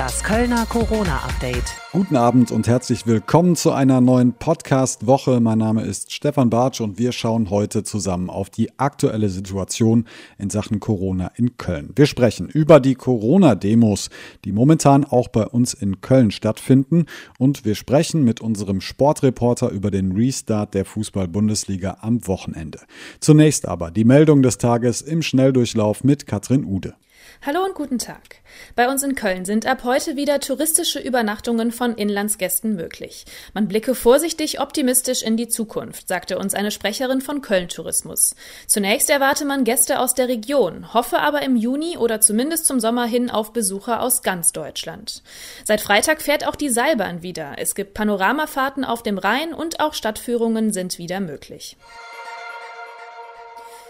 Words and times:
Das 0.00 0.24
Kölner 0.24 0.64
Corona-Update. 0.64 1.76
Guten 1.92 2.16
Abend 2.16 2.52
und 2.52 2.66
herzlich 2.66 3.06
willkommen 3.06 3.54
zu 3.54 3.70
einer 3.70 4.00
neuen 4.00 4.32
Podcast-Woche. 4.32 5.40
Mein 5.40 5.58
Name 5.58 5.82
ist 5.82 6.10
Stefan 6.10 6.48
Bartsch 6.48 6.80
und 6.80 6.98
wir 6.98 7.12
schauen 7.12 7.50
heute 7.50 7.84
zusammen 7.84 8.30
auf 8.30 8.48
die 8.48 8.78
aktuelle 8.78 9.28
Situation 9.28 10.06
in 10.38 10.48
Sachen 10.48 10.80
Corona 10.80 11.30
in 11.36 11.58
Köln. 11.58 11.92
Wir 11.96 12.06
sprechen 12.06 12.48
über 12.48 12.80
die 12.80 12.94
Corona-Demos, 12.94 14.08
die 14.46 14.52
momentan 14.52 15.04
auch 15.04 15.28
bei 15.28 15.46
uns 15.46 15.74
in 15.74 16.00
Köln 16.00 16.30
stattfinden. 16.30 17.04
Und 17.38 17.66
wir 17.66 17.74
sprechen 17.74 18.24
mit 18.24 18.40
unserem 18.40 18.80
Sportreporter 18.80 19.68
über 19.68 19.90
den 19.90 20.12
Restart 20.12 20.72
der 20.72 20.86
Fußball-Bundesliga 20.86 21.98
am 22.00 22.26
Wochenende. 22.26 22.80
Zunächst 23.20 23.68
aber 23.68 23.90
die 23.90 24.04
Meldung 24.04 24.40
des 24.40 24.56
Tages 24.56 25.02
im 25.02 25.20
Schnelldurchlauf 25.20 26.04
mit 26.04 26.26
Katrin 26.26 26.64
Ude. 26.64 26.94
Hallo 27.42 27.64
und 27.64 27.74
guten 27.74 27.98
Tag. 27.98 28.36
Bei 28.76 28.90
uns 28.90 29.02
in 29.02 29.14
Köln 29.14 29.46
sind 29.46 29.64
ab 29.64 29.82
heute 29.84 30.14
wieder 30.14 30.40
touristische 30.40 30.98
Übernachtungen 30.98 31.72
von 31.72 31.94
Inlandsgästen 31.94 32.76
möglich. 32.76 33.24
Man 33.54 33.66
blicke 33.66 33.94
vorsichtig 33.94 34.60
optimistisch 34.60 35.22
in 35.22 35.38
die 35.38 35.48
Zukunft, 35.48 36.06
sagte 36.06 36.38
uns 36.38 36.52
eine 36.52 36.70
Sprecherin 36.70 37.22
von 37.22 37.40
Köln 37.40 37.70
Tourismus. 37.70 38.34
Zunächst 38.66 39.08
erwarte 39.08 39.46
man 39.46 39.64
Gäste 39.64 40.00
aus 40.00 40.12
der 40.12 40.28
Region, 40.28 40.92
hoffe 40.92 41.20
aber 41.20 41.40
im 41.40 41.56
Juni 41.56 41.96
oder 41.96 42.20
zumindest 42.20 42.66
zum 42.66 42.78
Sommer 42.78 43.06
hin 43.06 43.30
auf 43.30 43.54
Besucher 43.54 44.02
aus 44.02 44.22
ganz 44.22 44.52
Deutschland. 44.52 45.22
Seit 45.64 45.80
Freitag 45.80 46.20
fährt 46.20 46.46
auch 46.46 46.56
die 46.56 46.68
Seilbahn 46.68 47.22
wieder. 47.22 47.54
Es 47.56 47.74
gibt 47.74 47.94
Panoramafahrten 47.94 48.84
auf 48.84 49.02
dem 49.02 49.16
Rhein 49.16 49.54
und 49.54 49.80
auch 49.80 49.94
Stadtführungen 49.94 50.74
sind 50.74 50.98
wieder 50.98 51.20
möglich. 51.20 51.78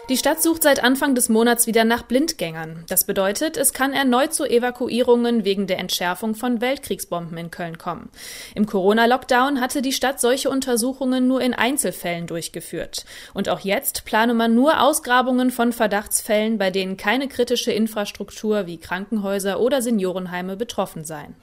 Die 0.09 0.17
Stadt 0.17 0.41
sucht 0.41 0.63
seit 0.63 0.83
Anfang 0.83 1.15
des 1.15 1.29
Monats 1.29 1.67
wieder 1.67 1.85
nach 1.85 2.01
Blindgängern. 2.01 2.83
Das 2.89 3.05
bedeutet, 3.05 3.55
es 3.55 3.71
kann 3.71 3.93
erneut 3.93 4.33
zu 4.33 4.45
Evakuierungen 4.45 5.45
wegen 5.45 5.67
der 5.67 5.77
Entschärfung 5.77 6.35
von 6.35 6.59
Weltkriegsbomben 6.59 7.37
in 7.37 7.51
Köln 7.51 7.77
kommen. 7.77 8.09
Im 8.55 8.65
Corona-Lockdown 8.65 9.61
hatte 9.61 9.81
die 9.81 9.93
Stadt 9.93 10.19
solche 10.19 10.49
Untersuchungen 10.49 11.27
nur 11.27 11.41
in 11.41 11.53
Einzelfällen 11.53 12.27
durchgeführt. 12.27 13.05
Und 13.33 13.47
auch 13.47 13.59
jetzt 13.59 14.03
plane 14.03 14.33
man 14.33 14.55
nur 14.55 14.81
Ausgrabungen 14.81 15.51
von 15.51 15.71
Verdachtsfällen, 15.71 16.57
bei 16.57 16.71
denen 16.71 16.97
keine 16.97 17.27
kritische 17.27 17.71
Infrastruktur 17.71 18.65
wie 18.65 18.79
Krankenhäuser 18.79 19.59
oder 19.59 19.81
Seniorenheime 19.81 20.57
betroffen 20.57 21.05
seien. 21.05 21.35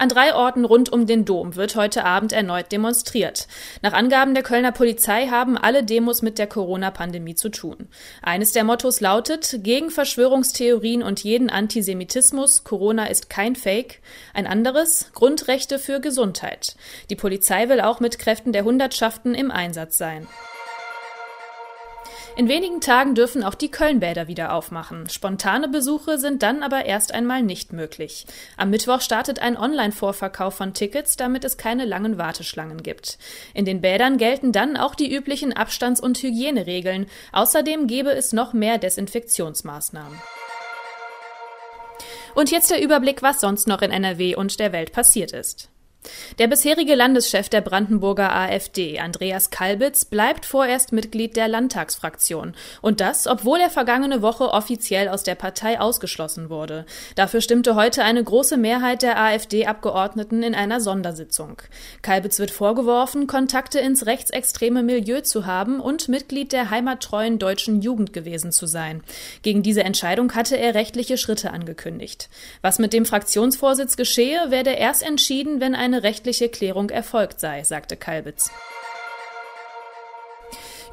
An 0.00 0.08
drei 0.08 0.32
Orten 0.32 0.64
rund 0.64 0.92
um 0.92 1.06
den 1.06 1.24
Dom 1.24 1.56
wird 1.56 1.74
heute 1.74 2.04
Abend 2.04 2.32
erneut 2.32 2.70
demonstriert. 2.70 3.48
Nach 3.82 3.92
Angaben 3.92 4.32
der 4.32 4.44
Kölner 4.44 4.70
Polizei 4.70 5.26
haben 5.26 5.58
alle 5.58 5.82
Demos 5.82 6.22
mit 6.22 6.38
der 6.38 6.46
Corona-Pandemie 6.46 7.34
zu 7.34 7.48
tun. 7.48 7.88
Eines 8.22 8.52
der 8.52 8.62
Mottos 8.62 9.00
lautet 9.00 9.58
gegen 9.64 9.90
Verschwörungstheorien 9.90 11.02
und 11.02 11.24
jeden 11.24 11.50
Antisemitismus, 11.50 12.62
Corona 12.62 13.06
ist 13.06 13.28
kein 13.28 13.56
Fake. 13.56 14.00
Ein 14.34 14.46
anderes 14.46 15.10
Grundrechte 15.14 15.80
für 15.80 16.00
Gesundheit. 16.00 16.76
Die 17.10 17.16
Polizei 17.16 17.68
will 17.68 17.80
auch 17.80 17.98
mit 17.98 18.20
Kräften 18.20 18.52
der 18.52 18.64
Hundertschaften 18.64 19.34
im 19.34 19.50
Einsatz 19.50 19.98
sein. 19.98 20.28
In 22.38 22.48
wenigen 22.48 22.80
Tagen 22.80 23.16
dürfen 23.16 23.42
auch 23.42 23.56
die 23.56 23.68
Kölnbäder 23.68 24.28
wieder 24.28 24.52
aufmachen. 24.52 25.08
Spontane 25.10 25.66
Besuche 25.66 26.18
sind 26.18 26.44
dann 26.44 26.62
aber 26.62 26.86
erst 26.86 27.12
einmal 27.12 27.42
nicht 27.42 27.72
möglich. 27.72 28.26
Am 28.56 28.70
Mittwoch 28.70 29.00
startet 29.00 29.40
ein 29.40 29.56
Online-Vorverkauf 29.56 30.54
von 30.54 30.72
Tickets, 30.72 31.16
damit 31.16 31.44
es 31.44 31.56
keine 31.56 31.84
langen 31.84 32.16
Warteschlangen 32.16 32.84
gibt. 32.84 33.18
In 33.54 33.64
den 33.64 33.80
Bädern 33.80 34.18
gelten 34.18 34.52
dann 34.52 34.76
auch 34.76 34.94
die 34.94 35.12
üblichen 35.12 35.52
Abstands- 35.52 36.00
und 36.00 36.22
Hygieneregeln. 36.22 37.08
Außerdem 37.32 37.88
gäbe 37.88 38.12
es 38.12 38.32
noch 38.32 38.52
mehr 38.52 38.78
Desinfektionsmaßnahmen. 38.78 40.16
Und 42.36 42.52
jetzt 42.52 42.70
der 42.70 42.80
Überblick, 42.80 43.20
was 43.20 43.40
sonst 43.40 43.66
noch 43.66 43.82
in 43.82 43.90
NRW 43.90 44.36
und 44.36 44.60
der 44.60 44.70
Welt 44.70 44.92
passiert 44.92 45.32
ist. 45.32 45.70
Der 46.38 46.46
bisherige 46.46 46.94
Landeschef 46.94 47.48
der 47.48 47.60
Brandenburger 47.60 48.32
AfD, 48.32 49.00
Andreas 49.00 49.50
Kalbitz, 49.50 50.04
bleibt 50.04 50.46
vorerst 50.46 50.92
Mitglied 50.92 51.36
der 51.36 51.48
Landtagsfraktion. 51.48 52.54
Und 52.80 53.00
das, 53.00 53.26
obwohl 53.26 53.58
er 53.58 53.70
vergangene 53.70 54.22
Woche 54.22 54.50
offiziell 54.50 55.08
aus 55.08 55.24
der 55.24 55.34
Partei 55.34 55.80
ausgeschlossen 55.80 56.48
wurde. 56.48 56.86
Dafür 57.16 57.40
stimmte 57.40 57.74
heute 57.74 58.04
eine 58.04 58.22
große 58.22 58.56
Mehrheit 58.56 59.02
der 59.02 59.20
AfD-Abgeordneten 59.20 60.42
in 60.42 60.54
einer 60.54 60.80
Sondersitzung. 60.80 61.60
Kalbitz 62.02 62.38
wird 62.38 62.52
vorgeworfen, 62.52 63.26
Kontakte 63.26 63.80
ins 63.80 64.06
rechtsextreme 64.06 64.82
Milieu 64.84 65.20
zu 65.22 65.46
haben 65.46 65.80
und 65.80 66.08
Mitglied 66.08 66.52
der 66.52 66.70
heimattreuen 66.70 67.38
deutschen 67.38 67.82
Jugend 67.82 68.12
gewesen 68.12 68.52
zu 68.52 68.66
sein. 68.66 69.02
Gegen 69.42 69.64
diese 69.64 69.82
Entscheidung 69.82 70.34
hatte 70.34 70.56
er 70.56 70.74
rechtliche 70.74 71.18
Schritte 71.18 71.50
angekündigt. 71.52 72.28
Was 72.62 72.78
mit 72.78 72.92
dem 72.92 73.04
Fraktionsvorsitz 73.04 73.96
geschehe, 73.96 74.50
werde 74.50 74.70
erst 74.70 75.02
entschieden, 75.02 75.60
wenn 75.60 75.74
eine 75.88 76.02
rechtliche 76.02 76.48
Klärung 76.48 76.90
erfolgt 76.90 77.40
sei, 77.40 77.64
sagte 77.64 77.96
Kalbitz. 77.96 78.50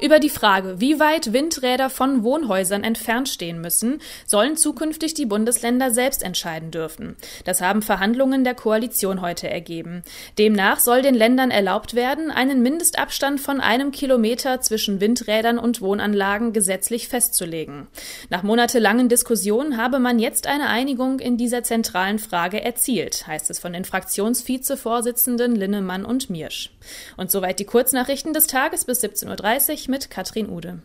Über 0.00 0.20
die 0.20 0.28
Frage, 0.28 0.78
wie 0.78 1.00
weit 1.00 1.32
Windräder 1.32 1.88
von 1.88 2.22
Wohnhäusern 2.22 2.84
entfernt 2.84 3.30
stehen 3.30 3.60
müssen, 3.62 4.00
sollen 4.26 4.56
zukünftig 4.56 5.14
die 5.14 5.24
Bundesländer 5.24 5.90
selbst 5.90 6.22
entscheiden 6.22 6.70
dürfen. 6.70 7.16
Das 7.44 7.62
haben 7.62 7.80
Verhandlungen 7.80 8.44
der 8.44 8.54
Koalition 8.54 9.22
heute 9.22 9.48
ergeben. 9.48 10.02
Demnach 10.38 10.80
soll 10.80 11.00
den 11.00 11.14
Ländern 11.14 11.50
erlaubt 11.50 11.94
werden, 11.94 12.30
einen 12.30 12.62
Mindestabstand 12.62 13.40
von 13.40 13.60
einem 13.60 13.90
Kilometer 13.90 14.60
zwischen 14.60 15.00
Windrädern 15.00 15.58
und 15.58 15.80
Wohnanlagen 15.80 16.52
gesetzlich 16.52 17.08
festzulegen. 17.08 17.86
Nach 18.28 18.42
monatelangen 18.42 19.08
Diskussionen 19.08 19.78
habe 19.78 19.98
man 19.98 20.18
jetzt 20.18 20.46
eine 20.46 20.68
Einigung 20.68 21.20
in 21.20 21.38
dieser 21.38 21.62
zentralen 21.62 22.18
Frage 22.18 22.62
erzielt, 22.62 23.26
heißt 23.26 23.48
es 23.48 23.58
von 23.58 23.72
den 23.72 23.86
Fraktionsvizevorsitzenden 23.86 25.56
Linnemann 25.56 26.04
und 26.04 26.28
Miersch. 26.28 26.70
Und 27.16 27.30
soweit 27.30 27.60
die 27.60 27.64
Kurznachrichten 27.64 28.34
des 28.34 28.46
Tages 28.46 28.84
bis 28.84 29.02
17.30 29.02 29.72
Uhr 29.72 29.85
mit 29.88 30.10
Katrin 30.10 30.48
Ude. 30.48 30.80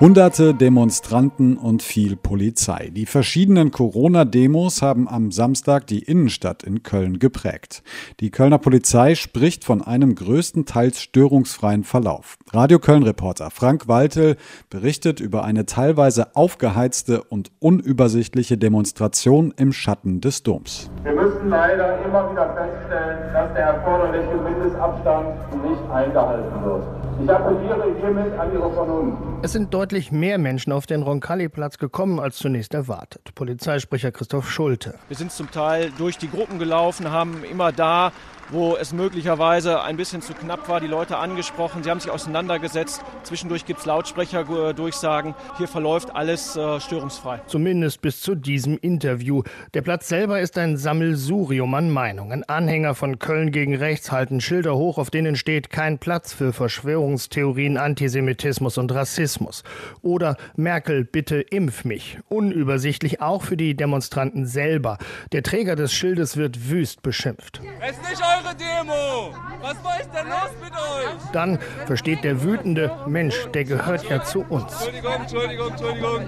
Hunderte 0.00 0.54
Demonstranten 0.54 1.58
und 1.58 1.82
viel 1.82 2.16
Polizei. 2.16 2.90
Die 2.90 3.04
verschiedenen 3.04 3.70
Corona-Demos 3.70 4.80
haben 4.80 5.06
am 5.06 5.30
Samstag 5.30 5.86
die 5.88 5.98
Innenstadt 5.98 6.62
in 6.62 6.82
Köln 6.82 7.18
geprägt. 7.18 7.82
Die 8.20 8.30
Kölner 8.30 8.56
Polizei 8.56 9.14
spricht 9.14 9.62
von 9.62 9.82
einem 9.82 10.14
größtenteils 10.14 11.02
störungsfreien 11.02 11.84
Verlauf. 11.84 12.38
Radio 12.50 12.78
Köln-Reporter 12.78 13.50
Frank 13.50 13.88
Waltel 13.88 14.36
berichtet 14.70 15.20
über 15.20 15.44
eine 15.44 15.66
teilweise 15.66 16.34
aufgeheizte 16.34 17.22
und 17.22 17.50
unübersichtliche 17.58 18.56
Demonstration 18.56 19.52
im 19.58 19.70
Schatten 19.70 20.22
des 20.22 20.42
Doms. 20.42 20.90
Wir 21.02 21.12
müssen 21.12 21.50
leider 21.50 22.02
immer 22.06 22.32
wieder 22.32 22.54
feststellen, 22.54 23.34
dass 23.34 23.52
der 23.52 23.64
erforderliche 23.64 24.34
Mindestabstand 24.34 25.28
nicht 25.62 25.90
eingehalten 25.92 26.64
wird. 26.64 26.84
Ich 27.22 27.30
appelliere 27.30 27.84
hiermit 28.00 28.32
an 28.38 28.50
Ihre 28.50 28.72
Vernunft. 28.72 29.18
Es 29.42 29.52
sind 29.52 29.74
deutlich 29.74 29.89
mehr 30.12 30.38
Menschen 30.38 30.72
auf 30.72 30.86
den 30.86 31.02
Roncalli-Platz 31.02 31.78
gekommen 31.78 32.20
als 32.20 32.36
zunächst 32.36 32.74
erwartet. 32.74 33.34
Polizeisprecher 33.34 34.12
Christoph 34.12 34.50
Schulte. 34.50 34.94
Wir 35.08 35.16
sind 35.16 35.32
zum 35.32 35.50
Teil 35.50 35.92
durch 35.98 36.16
die 36.18 36.30
Gruppen 36.30 36.58
gelaufen, 36.58 37.10
haben 37.10 37.42
immer 37.44 37.72
da 37.72 38.12
wo 38.52 38.76
es 38.76 38.92
möglicherweise 38.92 39.82
ein 39.82 39.96
bisschen 39.96 40.22
zu 40.22 40.34
knapp 40.34 40.68
war, 40.68 40.80
die 40.80 40.86
Leute 40.86 41.18
angesprochen. 41.18 41.82
Sie 41.82 41.90
haben 41.90 42.00
sich 42.00 42.10
auseinandergesetzt. 42.10 43.02
Zwischendurch 43.22 43.64
gibt 43.64 43.80
es 43.80 43.86
Lautsprecherdurchsagen. 43.86 45.34
Hier 45.58 45.68
verläuft 45.68 46.14
alles 46.14 46.56
äh, 46.56 46.80
störungsfrei. 46.80 47.40
Zumindest 47.46 48.02
bis 48.02 48.20
zu 48.20 48.34
diesem 48.34 48.78
Interview. 48.78 49.42
Der 49.74 49.82
Platz 49.82 50.08
selber 50.08 50.40
ist 50.40 50.58
ein 50.58 50.76
Sammelsurium 50.76 51.74
an 51.74 51.90
Meinungen. 51.90 52.44
Anhänger 52.48 52.94
von 52.94 53.18
Köln 53.18 53.52
gegen 53.52 53.76
rechts 53.76 54.10
halten 54.10 54.40
Schilder 54.40 54.76
hoch, 54.76 54.98
auf 54.98 55.10
denen 55.10 55.36
steht 55.36 55.70
kein 55.70 55.98
Platz 55.98 56.32
für 56.32 56.52
Verschwörungstheorien, 56.52 57.76
Antisemitismus 57.76 58.78
und 58.78 58.92
Rassismus. 58.92 59.62
Oder 60.02 60.36
Merkel, 60.56 61.04
bitte 61.04 61.40
impf 61.40 61.84
mich. 61.84 62.18
Unübersichtlich 62.28 63.20
auch 63.20 63.42
für 63.42 63.56
die 63.56 63.76
Demonstranten 63.76 64.46
selber. 64.46 64.98
Der 65.32 65.42
Träger 65.42 65.76
des 65.76 65.92
Schildes 65.92 66.36
wird 66.36 66.70
wüst 66.70 67.02
beschimpft. 67.02 67.60
Es 67.80 67.92
ist 67.92 68.10
nicht 68.10 68.22
eure 68.22 68.54
Demo. 68.54 69.34
Was 69.60 69.84
war 69.84 69.98
denn 70.14 70.28
los 70.28 70.50
mit 70.62 70.72
euch? 70.72 71.30
Dann 71.32 71.58
versteht 71.86 72.24
der 72.24 72.42
wütende 72.42 72.90
Mensch, 73.06 73.46
der 73.54 73.64
gehört 73.64 74.08
ja 74.08 74.22
zu 74.22 74.40
uns. 74.48 74.72
Entschuldigung, 74.72 75.14
Entschuldigung, 75.20 75.70
Entschuldigung. 75.70 76.24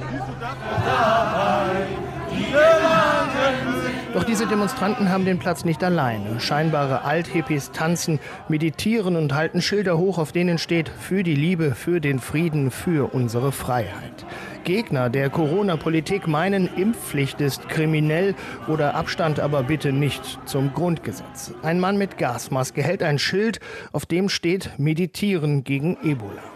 Doch 4.14 4.25
diese 4.25 4.47
Demonstranten 4.47 5.09
haben 5.09 5.25
den 5.25 5.38
Platz 5.38 5.64
nicht 5.64 5.82
alleine. 5.82 6.38
Scheinbare 6.38 7.03
Althippies 7.03 7.70
tanzen, 7.70 8.20
meditieren 8.47 9.17
und 9.17 9.35
halten 9.35 9.62
Schilder 9.62 9.97
hoch, 9.97 10.19
auf 10.19 10.32
denen 10.32 10.59
steht 10.59 10.91
für 10.91 11.23
die 11.23 11.35
Liebe, 11.35 11.75
für 11.75 11.99
den 11.99 12.19
Frieden, 12.19 12.70
für 12.70 13.14
unsere 13.14 13.53
Freiheit. 13.53 14.26
Gegner 14.64 15.09
der 15.09 15.31
Corona-Politik 15.31 16.26
meinen, 16.29 16.69
Impfpflicht 16.76 17.41
ist 17.41 17.70
kriminell 17.70 18.35
oder 18.69 18.94
Abstand 18.94 19.41
aber 19.41 19.62
bitte 19.62 19.93
nicht 19.93 20.38
zum 20.44 20.75
Grundgesetz. 20.75 21.55
Ein 21.62 21.81
Mann 21.81 21.97
mit 21.97 22.19
Gasmaske 22.19 22.82
hält 22.82 23.03
ein 23.03 23.19
Schild, 23.19 23.61
auf 23.93 24.05
dem 24.05 24.29
steht 24.29 24.79
Meditieren 24.79 25.65
gegen 25.65 25.97
Ebola. 26.03 26.52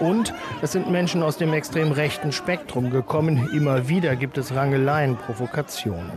Und 0.00 0.32
es 0.62 0.72
sind 0.72 0.90
Menschen 0.90 1.22
aus 1.22 1.36
dem 1.36 1.52
extrem 1.52 1.92
rechten 1.92 2.32
Spektrum 2.32 2.90
gekommen. 2.90 3.50
Immer 3.54 3.88
wieder 3.88 4.16
gibt 4.16 4.38
es 4.38 4.54
Rangeleien, 4.54 5.16
Provokationen. 5.16 6.10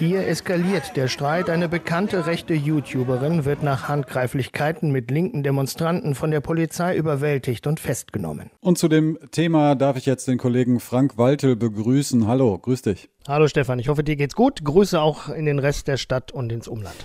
Hier 0.00 0.26
eskaliert 0.26 0.96
der 0.96 1.08
Streit. 1.08 1.50
Eine 1.50 1.68
bekannte 1.68 2.24
rechte 2.24 2.54
YouTuberin 2.54 3.44
wird 3.44 3.62
nach 3.62 3.86
Handgreiflichkeiten 3.86 4.90
mit 4.90 5.10
linken 5.10 5.42
Demonstranten 5.42 6.14
von 6.14 6.30
der 6.30 6.40
Polizei 6.40 6.96
überwältigt 6.96 7.66
und 7.66 7.80
festgenommen. 7.80 8.50
Und 8.60 8.78
zu 8.78 8.88
dem 8.88 9.18
Thema 9.30 9.74
darf 9.74 9.98
ich 9.98 10.06
jetzt 10.06 10.26
den 10.26 10.38
Kollegen 10.38 10.80
Frank 10.80 11.18
Waltel 11.18 11.54
begrüßen. 11.54 12.26
Hallo, 12.26 12.56
grüß 12.56 12.80
dich. 12.80 13.10
Hallo 13.28 13.46
Stefan, 13.46 13.78
ich 13.78 13.88
hoffe, 13.88 14.02
dir 14.02 14.16
geht's 14.16 14.34
gut. 14.34 14.64
Grüße 14.64 14.98
auch 14.98 15.28
in 15.28 15.44
den 15.44 15.58
Rest 15.58 15.86
der 15.86 15.98
Stadt 15.98 16.32
und 16.32 16.50
ins 16.50 16.66
Umland. 16.66 16.96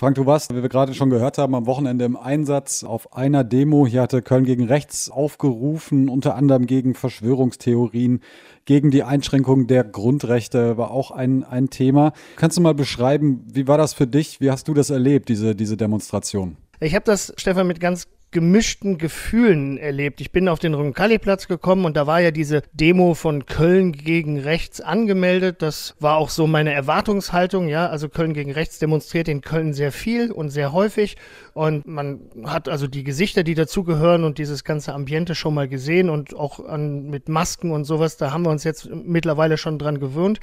Frank, 0.00 0.14
du 0.14 0.24
warst, 0.24 0.50
wie 0.56 0.62
wir 0.62 0.70
gerade 0.70 0.94
schon 0.94 1.10
gehört 1.10 1.36
haben, 1.36 1.54
am 1.54 1.66
Wochenende 1.66 2.06
im 2.06 2.16
Einsatz 2.16 2.84
auf 2.84 3.12
einer 3.12 3.44
Demo. 3.44 3.86
Hier 3.86 4.00
hatte 4.00 4.22
Köln 4.22 4.44
gegen 4.44 4.64
Rechts 4.64 5.10
aufgerufen, 5.10 6.08
unter 6.08 6.36
anderem 6.36 6.66
gegen 6.66 6.94
Verschwörungstheorien, 6.94 8.22
gegen 8.64 8.90
die 8.90 9.02
Einschränkung 9.02 9.66
der 9.66 9.84
Grundrechte 9.84 10.78
war 10.78 10.90
auch 10.90 11.10
ein, 11.10 11.44
ein 11.44 11.68
Thema. 11.68 12.14
Kannst 12.36 12.56
du 12.56 12.62
mal 12.62 12.72
beschreiben, 12.72 13.44
wie 13.52 13.68
war 13.68 13.76
das 13.76 13.92
für 13.92 14.06
dich? 14.06 14.40
Wie 14.40 14.50
hast 14.50 14.68
du 14.68 14.72
das 14.72 14.88
erlebt, 14.88 15.28
diese, 15.28 15.54
diese 15.54 15.76
Demonstration? 15.76 16.56
Ich 16.80 16.94
habe 16.94 17.04
das, 17.04 17.34
Stefan, 17.36 17.66
mit 17.66 17.78
ganz 17.78 18.06
gemischten 18.32 18.96
Gefühlen 18.96 19.76
erlebt. 19.76 20.20
Ich 20.20 20.30
bin 20.30 20.48
auf 20.48 20.60
den 20.60 20.74
Roncalli-Platz 20.74 21.48
gekommen 21.48 21.84
und 21.84 21.96
da 21.96 22.06
war 22.06 22.20
ja 22.20 22.30
diese 22.30 22.62
Demo 22.72 23.14
von 23.14 23.46
Köln 23.46 23.92
gegen 23.92 24.38
rechts 24.38 24.80
angemeldet. 24.80 25.62
Das 25.62 25.96
war 25.98 26.16
auch 26.16 26.30
so 26.30 26.46
meine 26.46 26.72
Erwartungshaltung, 26.72 27.68
ja. 27.68 27.88
Also 27.88 28.08
Köln 28.08 28.32
gegen 28.32 28.52
rechts 28.52 28.78
demonstriert 28.78 29.26
in 29.28 29.40
Köln 29.40 29.72
sehr 29.72 29.90
viel 29.90 30.30
und 30.30 30.50
sehr 30.50 30.72
häufig. 30.72 31.16
Und 31.54 31.86
man 31.86 32.20
hat 32.44 32.68
also 32.68 32.86
die 32.86 33.02
Gesichter, 33.02 33.42
die 33.42 33.54
dazugehören 33.54 34.22
und 34.22 34.38
dieses 34.38 34.62
ganze 34.62 34.94
Ambiente 34.94 35.34
schon 35.34 35.54
mal 35.54 35.68
gesehen 35.68 36.08
und 36.08 36.34
auch 36.36 36.64
an, 36.64 37.10
mit 37.10 37.28
Masken 37.28 37.72
und 37.72 37.84
sowas, 37.84 38.16
da 38.16 38.32
haben 38.32 38.44
wir 38.44 38.50
uns 38.50 38.62
jetzt 38.62 38.88
mittlerweile 38.90 39.58
schon 39.58 39.78
dran 39.78 39.98
gewöhnt. 39.98 40.38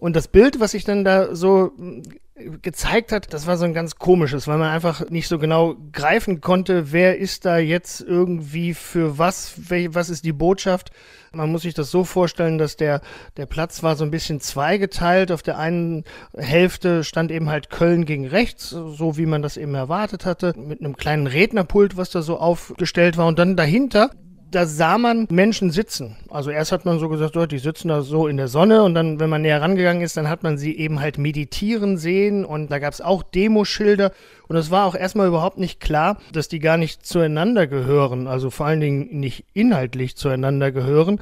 Und 0.00 0.16
das 0.16 0.26
Bild, 0.26 0.58
was 0.58 0.74
ich 0.74 0.84
dann 0.84 1.04
da 1.04 1.34
so 1.36 1.72
gezeigt 2.62 3.12
hat, 3.12 3.32
das 3.32 3.46
war 3.46 3.56
so 3.56 3.64
ein 3.64 3.74
ganz 3.74 3.96
komisches, 3.96 4.46
weil 4.46 4.58
man 4.58 4.70
einfach 4.70 5.08
nicht 5.10 5.28
so 5.28 5.38
genau 5.38 5.76
greifen 5.92 6.40
konnte, 6.40 6.92
wer 6.92 7.18
ist 7.18 7.44
da 7.44 7.58
jetzt 7.58 8.00
irgendwie 8.00 8.74
für 8.74 9.18
was, 9.18 9.54
was 9.68 10.10
ist 10.10 10.24
die 10.24 10.32
Botschaft. 10.32 10.90
Man 11.32 11.52
muss 11.52 11.62
sich 11.62 11.74
das 11.74 11.90
so 11.90 12.04
vorstellen, 12.04 12.58
dass 12.58 12.76
der, 12.76 13.00
der 13.36 13.46
Platz 13.46 13.82
war 13.82 13.96
so 13.96 14.04
ein 14.04 14.10
bisschen 14.10 14.40
zweigeteilt. 14.40 15.30
Auf 15.30 15.42
der 15.42 15.58
einen 15.58 16.04
Hälfte 16.36 17.04
stand 17.04 17.30
eben 17.30 17.50
halt 17.50 17.70
Köln 17.70 18.06
gegen 18.06 18.26
rechts, 18.26 18.70
so 18.70 19.18
wie 19.18 19.26
man 19.26 19.42
das 19.42 19.56
eben 19.56 19.74
erwartet 19.74 20.24
hatte, 20.24 20.54
mit 20.56 20.80
einem 20.80 20.96
kleinen 20.96 21.26
Rednerpult, 21.26 21.96
was 21.96 22.10
da 22.10 22.22
so 22.22 22.38
aufgestellt 22.38 23.16
war. 23.18 23.26
Und 23.26 23.38
dann 23.38 23.56
dahinter 23.56 24.10
da 24.50 24.66
sah 24.66 24.98
man 24.98 25.26
Menschen 25.30 25.70
sitzen. 25.70 26.16
Also 26.30 26.50
erst 26.50 26.72
hat 26.72 26.84
man 26.84 26.98
so 26.98 27.08
gesagt, 27.08 27.36
oh, 27.36 27.46
die 27.46 27.58
sitzen 27.58 27.88
da 27.88 28.02
so 28.02 28.26
in 28.26 28.36
der 28.36 28.48
Sonne 28.48 28.82
und 28.82 28.94
dann, 28.94 29.20
wenn 29.20 29.30
man 29.30 29.42
näher 29.42 29.60
rangegangen 29.60 30.02
ist, 30.02 30.16
dann 30.16 30.28
hat 30.28 30.42
man 30.42 30.58
sie 30.58 30.76
eben 30.76 31.00
halt 31.00 31.18
meditieren 31.18 31.98
sehen 31.98 32.44
und 32.44 32.70
da 32.70 32.78
gab 32.78 32.92
es 32.92 33.00
auch 33.00 33.22
Demoschilder 33.22 34.12
und 34.48 34.56
es 34.56 34.70
war 34.70 34.86
auch 34.86 34.94
erstmal 34.94 35.28
überhaupt 35.28 35.58
nicht 35.58 35.80
klar, 35.80 36.18
dass 36.32 36.48
die 36.48 36.58
gar 36.58 36.76
nicht 36.76 37.04
zueinander 37.04 37.66
gehören, 37.66 38.26
also 38.26 38.50
vor 38.50 38.66
allen 38.66 38.80
Dingen 38.80 39.20
nicht 39.20 39.44
inhaltlich 39.52 40.16
zueinander 40.16 40.72
gehören. 40.72 41.20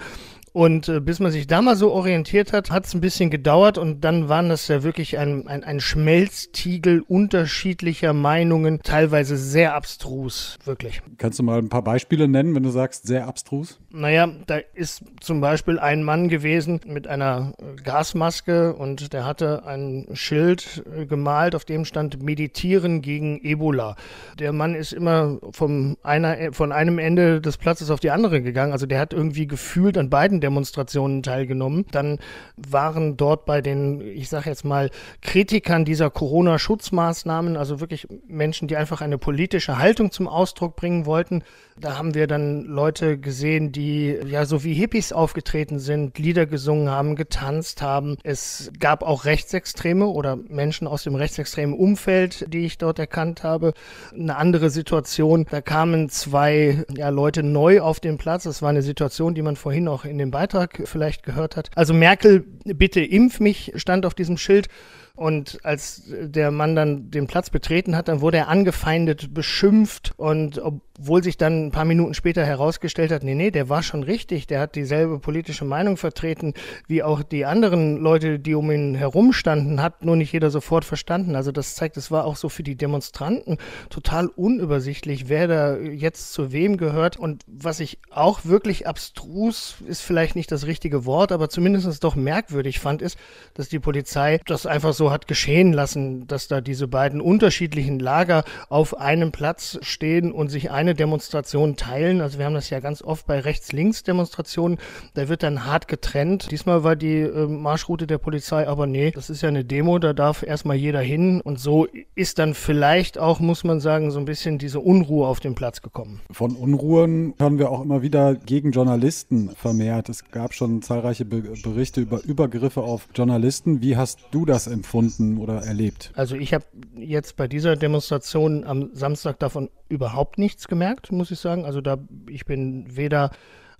Und 0.56 0.88
äh, 0.88 1.00
bis 1.00 1.20
man 1.20 1.32
sich 1.32 1.46
da 1.46 1.60
mal 1.60 1.76
so 1.76 1.92
orientiert 1.92 2.54
hat, 2.54 2.70
hat 2.70 2.86
es 2.86 2.94
ein 2.94 3.02
bisschen 3.02 3.28
gedauert 3.28 3.76
und 3.76 4.00
dann 4.00 4.30
waren 4.30 4.48
das 4.48 4.68
ja 4.68 4.82
wirklich 4.82 5.18
ein, 5.18 5.46
ein, 5.46 5.62
ein 5.62 5.80
Schmelztiegel 5.80 7.02
unterschiedlicher 7.06 8.14
Meinungen, 8.14 8.80
teilweise 8.82 9.36
sehr 9.36 9.74
abstrus, 9.74 10.56
wirklich. 10.64 11.02
Kannst 11.18 11.38
du 11.38 11.42
mal 11.42 11.58
ein 11.58 11.68
paar 11.68 11.82
Beispiele 11.82 12.26
nennen, 12.26 12.54
wenn 12.54 12.62
du 12.62 12.70
sagst, 12.70 13.06
sehr 13.06 13.28
abstrus? 13.28 13.78
Naja, 13.90 14.30
da 14.46 14.60
ist 14.72 15.04
zum 15.20 15.42
Beispiel 15.42 15.78
ein 15.78 16.02
Mann 16.02 16.30
gewesen 16.30 16.80
mit 16.86 17.06
einer 17.06 17.52
Gasmaske 17.84 18.72
und 18.72 19.12
der 19.12 19.26
hatte 19.26 19.66
ein 19.66 20.08
Schild 20.14 20.84
äh, 20.90 21.04
gemalt, 21.04 21.54
auf 21.54 21.66
dem 21.66 21.84
stand 21.84 22.22
Meditieren 22.22 23.02
gegen 23.02 23.44
Ebola. 23.44 23.94
Der 24.38 24.54
Mann 24.54 24.74
ist 24.74 24.94
immer 24.94 25.38
vom 25.50 25.98
einer, 26.02 26.38
äh, 26.38 26.52
von 26.52 26.72
einem 26.72 26.98
Ende 26.98 27.42
des 27.42 27.58
Platzes 27.58 27.90
auf 27.90 28.00
die 28.00 28.10
andere 28.10 28.40
gegangen. 28.40 28.72
Also 28.72 28.86
der 28.86 29.00
hat 29.00 29.12
irgendwie 29.12 29.46
gefühlt 29.46 29.98
an 29.98 30.08
beiden 30.08 30.40
Demonstrationen 30.46 31.24
teilgenommen. 31.24 31.86
Dann 31.90 32.18
waren 32.56 33.16
dort 33.16 33.46
bei 33.46 33.60
den, 33.60 34.00
ich 34.00 34.28
sage 34.28 34.48
jetzt 34.48 34.64
mal, 34.64 34.90
Kritikern 35.22 35.84
dieser 35.84 36.08
Corona-Schutzmaßnahmen, 36.08 37.56
also 37.56 37.80
wirklich 37.80 38.06
Menschen, 38.28 38.68
die 38.68 38.76
einfach 38.76 39.00
eine 39.00 39.18
politische 39.18 39.78
Haltung 39.78 40.12
zum 40.12 40.28
Ausdruck 40.28 40.76
bringen 40.76 41.04
wollten, 41.04 41.42
da 41.80 41.98
haben 41.98 42.14
wir 42.14 42.26
dann 42.26 42.64
Leute 42.64 43.18
gesehen, 43.18 43.70
die 43.70 44.18
ja 44.26 44.46
so 44.46 44.64
wie 44.64 44.72
Hippies 44.72 45.12
aufgetreten 45.12 45.78
sind, 45.78 46.18
Lieder 46.18 46.46
gesungen 46.46 46.88
haben, 46.88 47.16
getanzt 47.16 47.82
haben. 47.82 48.16
Es 48.22 48.72
gab 48.78 49.02
auch 49.02 49.24
Rechtsextreme 49.24 50.06
oder 50.06 50.36
Menschen 50.36 50.86
aus 50.86 51.04
dem 51.04 51.14
rechtsextremen 51.14 51.76
Umfeld, 51.76 52.52
die 52.52 52.64
ich 52.64 52.78
dort 52.78 52.98
erkannt 52.98 53.42
habe. 53.42 53.74
Eine 54.14 54.36
andere 54.36 54.70
Situation, 54.70 55.46
da 55.50 55.60
kamen 55.60 56.08
zwei 56.08 56.84
ja, 56.96 57.10
Leute 57.10 57.42
neu 57.42 57.80
auf 57.80 58.00
den 58.00 58.16
Platz. 58.16 58.44
Das 58.44 58.62
war 58.62 58.70
eine 58.70 58.82
Situation, 58.82 59.34
die 59.34 59.42
man 59.42 59.56
vorhin 59.56 59.88
auch 59.88 60.04
in 60.04 60.18
dem 60.18 60.30
Beitrag 60.30 60.82
vielleicht 60.86 61.22
gehört 61.24 61.56
hat. 61.56 61.70
Also 61.74 61.92
Merkel, 61.92 62.44
bitte 62.64 63.00
impf 63.00 63.40
mich, 63.40 63.72
stand 63.76 64.06
auf 64.06 64.14
diesem 64.14 64.38
Schild. 64.38 64.68
Und 65.16 65.58
als 65.64 66.02
der 66.06 66.50
Mann 66.50 66.76
dann 66.76 67.10
den 67.10 67.26
Platz 67.26 67.48
betreten 67.50 67.96
hat, 67.96 68.08
dann 68.08 68.20
wurde 68.20 68.36
er 68.36 68.48
angefeindet, 68.48 69.32
beschimpft 69.32 70.12
und 70.18 70.60
obwohl 70.98 71.22
sich 71.22 71.36
dann 71.36 71.66
ein 71.66 71.70
paar 71.72 71.84
Minuten 71.84 72.14
später 72.14 72.44
herausgestellt 72.44 73.12
hat, 73.12 73.22
nee, 73.22 73.34
nee, 73.34 73.50
der 73.50 73.68
war 73.68 73.82
schon 73.82 74.02
richtig, 74.02 74.46
der 74.46 74.60
hat 74.60 74.74
dieselbe 74.74 75.18
politische 75.18 75.64
Meinung 75.64 75.96
vertreten 75.96 76.54
wie 76.86 77.02
auch 77.02 77.22
die 77.22 77.44
anderen 77.44 77.96
Leute, 77.98 78.38
die 78.38 78.54
um 78.54 78.70
ihn 78.70 78.94
herum 78.94 79.32
standen, 79.32 79.82
hat 79.82 80.04
nur 80.04 80.16
nicht 80.16 80.32
jeder 80.32 80.50
sofort 80.50 80.84
verstanden. 80.84 81.34
Also 81.34 81.52
das 81.52 81.74
zeigt, 81.74 81.96
es 81.96 82.10
war 82.10 82.24
auch 82.24 82.36
so 82.36 82.48
für 82.48 82.62
die 82.62 82.76
Demonstranten 82.76 83.58
total 83.90 84.28
unübersichtlich, 84.28 85.28
wer 85.28 85.48
da 85.48 85.76
jetzt 85.78 86.32
zu 86.32 86.52
wem 86.52 86.76
gehört. 86.76 87.16
Und 87.16 87.42
was 87.46 87.80
ich 87.80 87.98
auch 88.10 88.44
wirklich 88.44 88.86
abstrus, 88.86 89.76
ist 89.86 90.02
vielleicht 90.02 90.36
nicht 90.36 90.52
das 90.52 90.66
richtige 90.66 91.04
Wort, 91.04 91.32
aber 91.32 91.48
zumindest 91.48 92.04
doch 92.04 92.16
merkwürdig 92.16 92.80
fand, 92.80 93.02
ist, 93.02 93.18
dass 93.54 93.68
die 93.68 93.78
Polizei 93.78 94.40
das 94.46 94.66
einfach 94.66 94.92
so 94.92 95.05
hat 95.10 95.26
geschehen 95.26 95.72
lassen, 95.72 96.26
dass 96.26 96.48
da 96.48 96.60
diese 96.60 96.88
beiden 96.88 97.20
unterschiedlichen 97.20 97.98
Lager 97.98 98.44
auf 98.68 98.98
einem 98.98 99.32
Platz 99.32 99.78
stehen 99.82 100.32
und 100.32 100.48
sich 100.48 100.70
eine 100.70 100.94
Demonstration 100.94 101.76
teilen. 101.76 102.20
Also 102.20 102.38
wir 102.38 102.46
haben 102.46 102.54
das 102.54 102.70
ja 102.70 102.80
ganz 102.80 103.02
oft 103.02 103.26
bei 103.26 103.40
Rechts-Links-Demonstrationen. 103.40 104.78
Da 105.14 105.28
wird 105.28 105.42
dann 105.42 105.64
hart 105.64 105.88
getrennt. 105.88 106.50
Diesmal 106.50 106.84
war 106.84 106.96
die 106.96 107.20
äh, 107.20 107.46
Marschroute 107.46 108.06
der 108.06 108.18
Polizei 108.18 108.66
aber 108.66 108.86
nee, 108.86 109.10
das 109.10 109.30
ist 109.30 109.42
ja 109.42 109.48
eine 109.48 109.64
Demo, 109.64 109.98
da 109.98 110.12
darf 110.12 110.42
erstmal 110.42 110.76
jeder 110.76 111.00
hin. 111.00 111.40
Und 111.40 111.58
so 111.58 111.86
ist 112.14 112.38
dann 112.38 112.54
vielleicht 112.54 113.18
auch, 113.18 113.40
muss 113.40 113.64
man 113.64 113.80
sagen, 113.80 114.10
so 114.10 114.18
ein 114.18 114.24
bisschen 114.24 114.58
diese 114.58 114.80
Unruhe 114.80 115.26
auf 115.26 115.40
den 115.40 115.54
Platz 115.54 115.82
gekommen. 115.82 116.20
Von 116.30 116.56
Unruhen 116.56 117.34
hören 117.38 117.58
wir 117.58 117.70
auch 117.70 117.82
immer 117.82 118.02
wieder 118.02 118.34
gegen 118.34 118.72
Journalisten 118.72 119.50
vermehrt. 119.56 120.08
Es 120.08 120.30
gab 120.30 120.54
schon 120.54 120.82
zahlreiche 120.82 121.24
Be 121.24 121.42
Berichte 121.62 122.00
über 122.00 122.22
Übergriffe 122.24 122.82
auf 122.82 123.08
Journalisten. 123.14 123.82
Wie 123.82 123.96
hast 123.96 124.18
du 124.30 124.44
das 124.44 124.66
empfunden? 124.66 124.95
Empfunden 124.96 125.38
oder 125.38 125.62
erlebt? 125.62 126.12
Also 126.14 126.36
ich 126.36 126.54
habe 126.54 126.64
jetzt 126.96 127.36
bei 127.36 127.48
dieser 127.48 127.76
Demonstration 127.76 128.64
am 128.64 128.90
Samstag 128.94 129.38
davon 129.38 129.70
überhaupt 129.88 130.38
nichts 130.38 130.68
gemerkt, 130.68 131.12
muss 131.12 131.30
ich 131.30 131.38
sagen. 131.38 131.64
Also 131.64 131.80
da 131.80 131.98
ich 132.28 132.44
bin 132.44 132.96
weder 132.96 133.30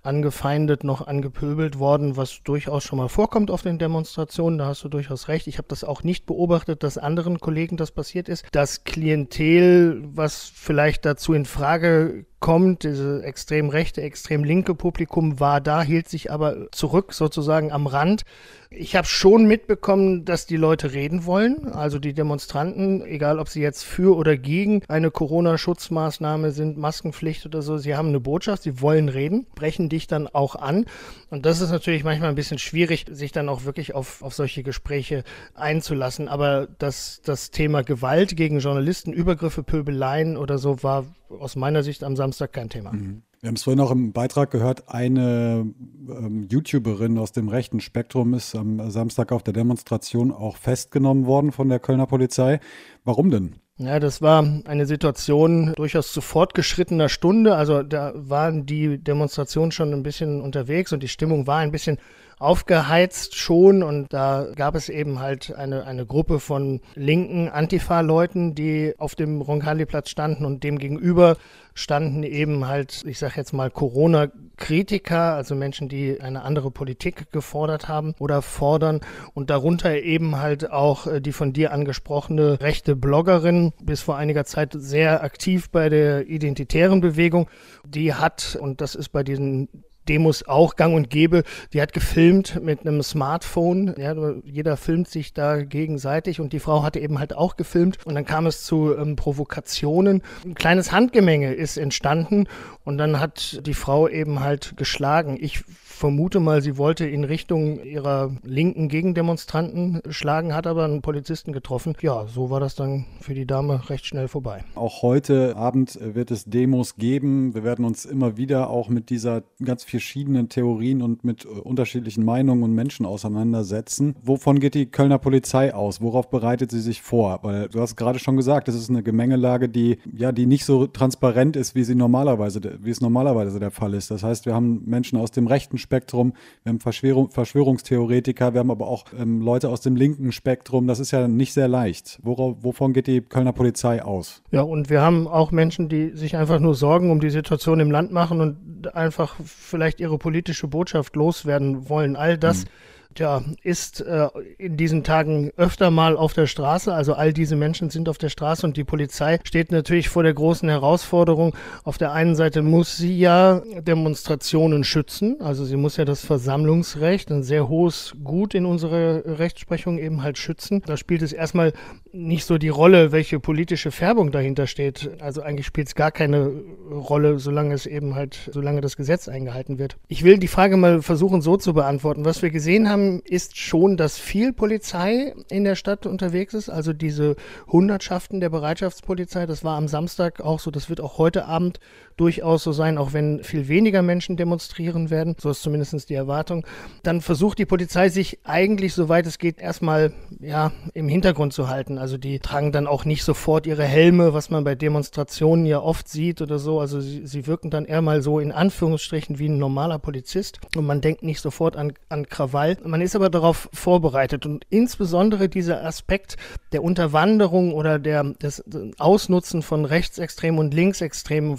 angefeindet 0.03 0.83
noch 0.83 1.05
angepöbelt 1.05 1.79
worden, 1.79 2.15
was 2.15 2.41
durchaus 2.43 2.83
schon 2.83 2.97
mal 2.97 3.09
vorkommt 3.09 3.51
auf 3.51 3.61
den 3.61 3.77
Demonstrationen. 3.77 4.57
Da 4.57 4.67
hast 4.67 4.83
du 4.83 4.89
durchaus 4.89 5.27
recht. 5.27 5.47
Ich 5.47 5.57
habe 5.57 5.67
das 5.67 5.83
auch 5.83 6.03
nicht 6.03 6.25
beobachtet, 6.25 6.83
dass 6.83 6.97
anderen 6.97 7.39
Kollegen 7.39 7.75
das 7.77 7.91
passiert 7.91 8.29
ist. 8.29 8.45
Das 8.51 8.85
Klientel, 8.85 10.01
was 10.13 10.51
vielleicht 10.53 11.05
dazu 11.05 11.33
in 11.33 11.45
Frage 11.45 12.25
kommt. 12.39 12.83
Diese 12.83 13.23
extrem 13.23 13.69
rechte, 13.69 14.01
extrem 14.01 14.43
linke 14.43 14.75
Publikum 14.75 15.39
war 15.39 15.61
da, 15.61 15.81
hielt 15.81 16.07
sich 16.07 16.31
aber 16.31 16.71
zurück, 16.71 17.13
sozusagen 17.13 17.71
am 17.71 17.87
Rand. 17.87 18.23
Ich 18.69 18.97
habe 18.97 19.07
schon 19.07 19.45
mitbekommen, 19.45 20.25
dass 20.25 20.45
die 20.45 20.57
Leute 20.57 20.91
reden 20.91 21.25
wollen. 21.25 21.71
Also 21.71 21.99
die 21.99 22.13
Demonstranten, 22.13 23.05
egal 23.05 23.39
ob 23.39 23.47
sie 23.47 23.61
jetzt 23.61 23.83
für 23.83 24.15
oder 24.15 24.35
gegen 24.35 24.83
eine 24.89 25.09
Corona-Schutzmaßnahme 25.09 26.51
sind, 26.51 26.77
Maskenpflicht 26.77 27.45
oder 27.45 27.61
so, 27.61 27.77
sie 27.77 27.95
haben 27.95 28.09
eine 28.09 28.19
Botschaft, 28.19 28.63
sie 28.63 28.81
wollen 28.81 29.07
reden, 29.07 29.47
brechen 29.55 29.87
dich 29.87 30.07
dann 30.07 30.27
auch 30.27 30.55
an. 30.55 30.85
Und 31.29 31.45
das 31.45 31.61
ist 31.61 31.71
natürlich 31.71 32.03
manchmal 32.03 32.29
ein 32.29 32.35
bisschen 32.35 32.59
schwierig, 32.59 33.05
sich 33.09 33.31
dann 33.31 33.47
auch 33.47 33.63
wirklich 33.63 33.95
auf, 33.95 34.21
auf 34.21 34.33
solche 34.33 34.63
Gespräche 34.63 35.23
einzulassen. 35.55 36.27
Aber 36.27 36.67
das, 36.77 37.21
das 37.23 37.51
Thema 37.51 37.83
Gewalt 37.83 38.35
gegen 38.35 38.59
Journalisten, 38.59 39.13
Übergriffe, 39.13 39.63
Pöbeleien 39.63 40.35
oder 40.35 40.57
so 40.57 40.83
war 40.83 41.05
aus 41.29 41.55
meiner 41.55 41.83
Sicht 41.83 42.03
am 42.03 42.15
Samstag 42.15 42.53
kein 42.53 42.69
Thema. 42.69 42.93
Mhm. 42.93 43.23
Wir 43.39 43.49
haben 43.49 43.55
es 43.55 43.63
vorhin 43.63 43.79
auch 43.81 43.91
im 43.91 44.13
Beitrag 44.13 44.49
gehört, 44.49 44.89
eine 44.89 45.71
ähm, 46.09 46.47
YouTuberin 46.51 47.19
aus 47.19 47.31
dem 47.31 47.49
rechten 47.49 47.79
Spektrum 47.79 48.33
ist 48.33 48.55
am 48.55 48.89
Samstag 48.89 49.31
auf 49.31 49.43
der 49.43 49.53
Demonstration 49.53 50.31
auch 50.31 50.57
festgenommen 50.57 51.27
worden 51.27 51.51
von 51.51 51.69
der 51.69 51.79
Kölner 51.79 52.07
Polizei. 52.07 52.59
Warum 53.03 53.29
denn? 53.29 53.55
Ja, 53.79 53.99
das 53.99 54.23
war 54.23 54.43
eine 54.65 54.87
Situation 54.87 55.73
durchaus 55.75 56.11
zu 56.11 56.21
fortgeschrittener 56.21 57.09
Stunde. 57.09 57.55
Also 57.55 57.83
da 57.83 58.11
waren 58.15 58.65
die 58.65 58.97
Demonstrationen 58.97 59.71
schon 59.71 59.93
ein 59.93 60.01
bisschen 60.01 60.41
unterwegs 60.41 60.91
und 60.91 61.03
die 61.03 61.07
Stimmung 61.07 61.45
war 61.45 61.59
ein 61.59 61.71
bisschen 61.71 61.99
aufgeheizt 62.39 63.35
schon. 63.35 63.83
Und 63.83 64.13
da 64.13 64.47
gab 64.55 64.75
es 64.75 64.89
eben 64.89 65.19
halt 65.19 65.53
eine, 65.55 65.85
eine 65.85 66.05
Gruppe 66.05 66.39
von 66.39 66.81
linken 66.95 67.49
Antifa-Leuten, 67.49 68.55
die 68.55 68.93
auf 68.97 69.15
dem 69.15 69.41
Roncalli-Platz 69.41 70.09
standen 70.09 70.45
und 70.45 70.63
dem 70.63 70.77
gegenüber 70.77 71.37
standen 71.73 72.23
eben 72.23 72.67
halt, 72.67 73.03
ich 73.05 73.19
sag 73.19 73.37
jetzt 73.37 73.53
mal 73.53 73.69
Corona-Kritiker, 73.69 75.35
also 75.35 75.53
Menschen, 75.53 75.89
die 75.89 76.19
eine 76.19 76.41
andere 76.41 76.71
Politik 76.71 77.31
gefordert 77.31 77.87
haben 77.87 78.15
oder 78.17 78.41
fordern. 78.41 79.01
Und 79.35 79.51
darunter 79.51 79.95
eben 80.01 80.37
halt 80.37 80.71
auch 80.71 81.05
äh, 81.05 81.21
die 81.21 81.31
von 81.31 81.53
dir 81.53 81.71
angesprochene 81.71 82.59
rechte 82.61 82.95
Bloggerin, 82.95 83.73
bis 83.79 84.01
vor 84.01 84.17
einiger 84.17 84.43
Zeit 84.45 84.73
sehr 84.75 85.23
aktiv 85.23 85.69
bei 85.69 85.89
der 85.89 86.27
identitären 86.27 86.99
Bewegung, 86.99 87.47
die 87.85 88.13
hat, 88.15 88.57
und 88.59 88.81
das 88.81 88.95
ist 88.95 89.09
bei 89.09 89.21
diesen 89.21 89.69
Demos 90.09 90.47
auch 90.47 90.75
gang 90.75 90.95
und 90.95 91.09
gäbe. 91.09 91.43
Die 91.73 91.81
hat 91.81 91.93
gefilmt 91.93 92.61
mit 92.63 92.81
einem 92.81 93.01
Smartphone. 93.03 93.95
Ja, 93.97 94.15
jeder 94.43 94.77
filmt 94.77 95.07
sich 95.07 95.33
da 95.33 95.63
gegenseitig 95.63 96.39
und 96.39 96.53
die 96.53 96.59
Frau 96.59 96.83
hatte 96.83 96.99
eben 96.99 97.19
halt 97.19 97.35
auch 97.35 97.57
gefilmt. 97.57 97.97
Und 98.05 98.15
dann 98.15 98.25
kam 98.25 98.45
es 98.45 98.63
zu 98.63 98.95
ähm, 98.95 99.15
Provokationen. 99.15 100.21
Ein 100.45 100.55
kleines 100.55 100.91
Handgemenge 100.91 101.53
ist 101.53 101.77
entstanden 101.77 102.47
und 102.83 102.97
dann 102.97 103.19
hat 103.19 103.65
die 103.65 103.73
Frau 103.73 104.07
eben 104.07 104.39
halt 104.39 104.75
geschlagen. 104.77 105.37
Ich 105.39 105.63
vermute 105.97 106.39
mal, 106.39 106.61
sie 106.61 106.77
wollte 106.77 107.05
in 107.05 107.23
Richtung 107.23 107.83
ihrer 107.83 108.31
linken 108.43 108.87
Gegendemonstranten 108.87 110.01
schlagen, 110.09 110.53
hat 110.53 110.67
aber 110.67 110.85
einen 110.85 111.01
Polizisten 111.01 111.53
getroffen. 111.53 111.95
Ja, 112.01 112.27
so 112.27 112.49
war 112.49 112.59
das 112.59 112.75
dann 112.75 113.05
für 113.19 113.33
die 113.33 113.47
Dame 113.47 113.89
recht 113.89 114.05
schnell 114.05 114.27
vorbei. 114.27 114.63
Auch 114.75 115.01
heute 115.01 115.55
Abend 115.55 115.97
wird 115.99 116.29
es 116.29 116.45
Demos 116.45 116.95
geben. 116.97 117.55
Wir 117.55 117.63
werden 117.63 117.83
uns 117.83 118.05
immer 118.05 118.37
wieder 118.37 118.69
auch 118.69 118.89
mit 118.89 119.09
dieser 119.09 119.43
ganz 119.63 119.83
verschiedenen 119.97 120.47
Theorien 120.47 121.01
und 121.01 121.23
mit 121.23 121.43
äh, 121.45 121.47
unterschiedlichen 121.47 122.23
Meinungen 122.23 122.61
und 122.61 122.73
Menschen 122.73 123.05
auseinandersetzen. 123.05 124.15
Wovon 124.23 124.59
geht 124.59 124.75
die 124.75 124.85
Kölner 124.85 125.17
Polizei 125.17 125.73
aus? 125.73 126.01
Worauf 126.01 126.29
bereitet 126.29 126.69
sie 126.69 126.81
sich 126.81 127.01
vor? 127.01 127.39
Weil 127.41 127.67
du 127.69 127.81
hast 127.81 127.95
gerade 127.95 128.19
schon 128.19 128.37
gesagt, 128.37 128.67
es 128.67 128.75
ist 128.75 128.91
eine 128.91 129.01
Gemengelage, 129.01 129.69
die 129.69 129.97
ja, 130.15 130.31
die 130.31 130.45
nicht 130.45 130.65
so 130.65 130.85
transparent 130.85 131.55
ist, 131.55 131.73
wie 131.73 131.83
sie 131.83 131.95
normalerweise, 131.95 132.61
wie 132.81 132.91
es 132.91 133.01
normalerweise 133.01 133.59
der 133.59 133.71
Fall 133.71 133.95
ist. 133.95 134.11
Das 134.11 134.21
heißt, 134.21 134.45
wir 134.45 134.53
haben 134.53 134.83
Menschen 134.85 135.17
aus 135.17 135.31
dem 135.31 135.47
rechten 135.47 135.79
Spektrum, 135.79 136.33
wir 136.63 136.71
haben 136.71 136.79
Verschwörung, 136.79 137.31
Verschwörungstheoretiker, 137.31 138.53
wir 138.53 138.59
haben 138.59 138.71
aber 138.71 138.87
auch 138.87 139.05
ähm, 139.17 139.41
Leute 139.41 139.69
aus 139.69 139.81
dem 139.81 139.95
linken 139.95 140.31
Spektrum. 140.31 140.85
Das 140.85 140.99
ist 140.99 141.09
ja 141.09 141.27
nicht 141.27 141.53
sehr 141.53 141.67
leicht. 141.67 142.19
Worauf, 142.21 142.57
wovon 142.61 142.93
geht 142.93 143.07
die 143.07 143.21
Kölner 143.21 143.53
Polizei 143.53 144.03
aus? 144.03 144.43
Ja, 144.51 144.61
und 144.61 144.91
wir 144.91 145.01
haben 145.01 145.27
auch 145.27 145.51
Menschen, 145.51 145.89
die 145.89 146.11
sich 146.11 146.37
einfach 146.37 146.59
nur 146.59 146.75
Sorgen 146.75 147.09
um 147.09 147.19
die 147.19 147.31
Situation 147.31 147.79
im 147.79 147.89
Land 147.89 148.11
machen 148.11 148.41
und 148.41 148.95
einfach 148.95 149.35
vielleicht 149.43 149.86
ihre 149.99 150.17
politische 150.17 150.67
Botschaft 150.67 151.15
loswerden 151.15 151.89
wollen. 151.89 152.15
All 152.15 152.37
das. 152.37 152.65
Mhm 152.65 152.69
ja, 153.19 153.43
ist 153.63 154.01
äh, 154.01 154.27
in 154.57 154.77
diesen 154.77 155.03
Tagen 155.03 155.51
öfter 155.57 155.91
mal 155.91 156.17
auf 156.17 156.33
der 156.33 156.47
Straße. 156.47 156.93
Also 156.93 157.13
all 157.13 157.33
diese 157.33 157.55
Menschen 157.55 157.89
sind 157.89 158.09
auf 158.09 158.17
der 158.17 158.29
Straße 158.29 158.65
und 158.65 158.77
die 158.77 158.83
Polizei 158.83 159.39
steht 159.43 159.71
natürlich 159.71 160.09
vor 160.09 160.23
der 160.23 160.33
großen 160.33 160.67
Herausforderung. 160.69 161.55
Auf 161.83 161.97
der 161.97 162.11
einen 162.11 162.35
Seite 162.35 162.61
muss 162.61 162.97
sie 162.97 163.17
ja 163.17 163.61
Demonstrationen 163.81 164.83
schützen. 164.83 165.37
Also 165.41 165.65
sie 165.65 165.77
muss 165.77 165.97
ja 165.97 166.05
das 166.05 166.25
Versammlungsrecht, 166.25 167.31
ein 167.31 167.43
sehr 167.43 167.67
hohes 167.69 168.15
Gut 168.23 168.53
in 168.53 168.65
unserer 168.65 169.39
Rechtsprechung 169.39 169.97
eben 169.99 170.23
halt 170.23 170.37
schützen. 170.37 170.81
Da 170.85 170.97
spielt 170.97 171.21
es 171.21 171.33
erstmal 171.33 171.73
nicht 172.11 172.45
so 172.45 172.57
die 172.57 172.69
Rolle, 172.69 173.11
welche 173.11 173.39
politische 173.39 173.91
Färbung 173.91 174.31
dahinter 174.31 174.67
steht. 174.67 175.09
Also 175.19 175.41
eigentlich 175.41 175.65
spielt 175.65 175.87
es 175.87 175.95
gar 175.95 176.11
keine 176.11 176.51
Rolle, 176.91 177.39
solange 177.39 177.73
es 177.73 177.85
eben 177.85 178.15
halt, 178.15 178.49
solange 178.51 178.81
das 178.81 178.97
Gesetz 178.97 179.27
eingehalten 179.27 179.79
wird. 179.79 179.97
Ich 180.07 180.23
will 180.23 180.37
die 180.37 180.47
Frage 180.47 180.77
mal 180.77 181.01
versuchen 181.01 181.41
so 181.41 181.57
zu 181.57 181.73
beantworten. 181.73 182.25
Was 182.25 182.41
wir 182.41 182.49
gesehen 182.49 182.89
haben, 182.89 183.06
ist 183.25 183.57
schon, 183.57 183.97
dass 183.97 184.17
viel 184.17 184.53
Polizei 184.53 185.33
in 185.49 185.63
der 185.63 185.75
Stadt 185.75 186.05
unterwegs 186.05 186.53
ist. 186.53 186.69
Also 186.69 186.93
diese 186.93 187.35
Hundertschaften 187.67 188.39
der 188.39 188.49
Bereitschaftspolizei, 188.49 189.45
das 189.45 189.63
war 189.63 189.77
am 189.77 189.87
Samstag 189.87 190.41
auch 190.41 190.59
so, 190.59 190.71
das 190.71 190.89
wird 190.89 191.01
auch 191.01 191.17
heute 191.17 191.45
Abend 191.45 191.79
durchaus 192.17 192.63
so 192.63 192.71
sein, 192.71 192.97
auch 192.97 193.13
wenn 193.13 193.43
viel 193.43 193.67
weniger 193.67 194.01
Menschen 194.01 194.37
demonstrieren 194.37 195.09
werden. 195.09 195.35
So 195.39 195.51
ist 195.51 195.61
zumindest 195.61 196.09
die 196.09 196.15
Erwartung. 196.15 196.65
Dann 197.03 197.21
versucht 197.21 197.59
die 197.59 197.65
Polizei 197.65 198.09
sich 198.09 198.39
eigentlich, 198.43 198.93
soweit 198.93 199.27
es 199.27 199.37
geht, 199.37 199.59
erstmal 199.59 200.11
ja, 200.39 200.71
im 200.93 201.07
Hintergrund 201.07 201.53
zu 201.53 201.69
halten. 201.69 201.97
Also 201.97 202.17
die 202.17 202.39
tragen 202.39 202.71
dann 202.71 202.87
auch 202.87 203.05
nicht 203.05 203.23
sofort 203.23 203.67
ihre 203.67 203.83
Helme, 203.83 204.33
was 204.33 204.49
man 204.49 204.63
bei 204.63 204.75
Demonstrationen 204.75 205.65
ja 205.65 205.79
oft 205.79 206.09
sieht 206.09 206.41
oder 206.41 206.57
so. 206.57 206.79
Also 206.79 206.99
sie, 206.99 207.25
sie 207.25 207.45
wirken 207.45 207.69
dann 207.69 207.85
eher 207.85 208.01
mal 208.01 208.21
so 208.21 208.39
in 208.39 208.51
Anführungsstrichen 208.51 209.37
wie 209.37 209.47
ein 209.47 209.59
normaler 209.59 209.99
Polizist 209.99 210.59
und 210.75 210.85
man 210.85 211.01
denkt 211.01 211.21
nicht 211.21 211.39
sofort 211.39 211.75
an, 211.75 211.93
an 212.09 212.27
Krawall. 212.27 212.77
Man 212.83 213.01
ist 213.01 213.15
aber 213.15 213.29
darauf 213.29 213.69
vorbereitet 213.73 214.45
und 214.45 214.65
insbesondere 214.69 215.49
dieser 215.49 215.85
Aspekt 215.85 216.37
der 216.71 216.83
Unterwanderung 216.83 217.73
oder 217.73 217.99
der, 217.99 218.23
des 218.23 218.63
Ausnutzen 218.97 219.61
von 219.61 219.85
Rechtsextremen 219.85 220.59
und 220.59 220.73
Linksextremen 220.73 221.57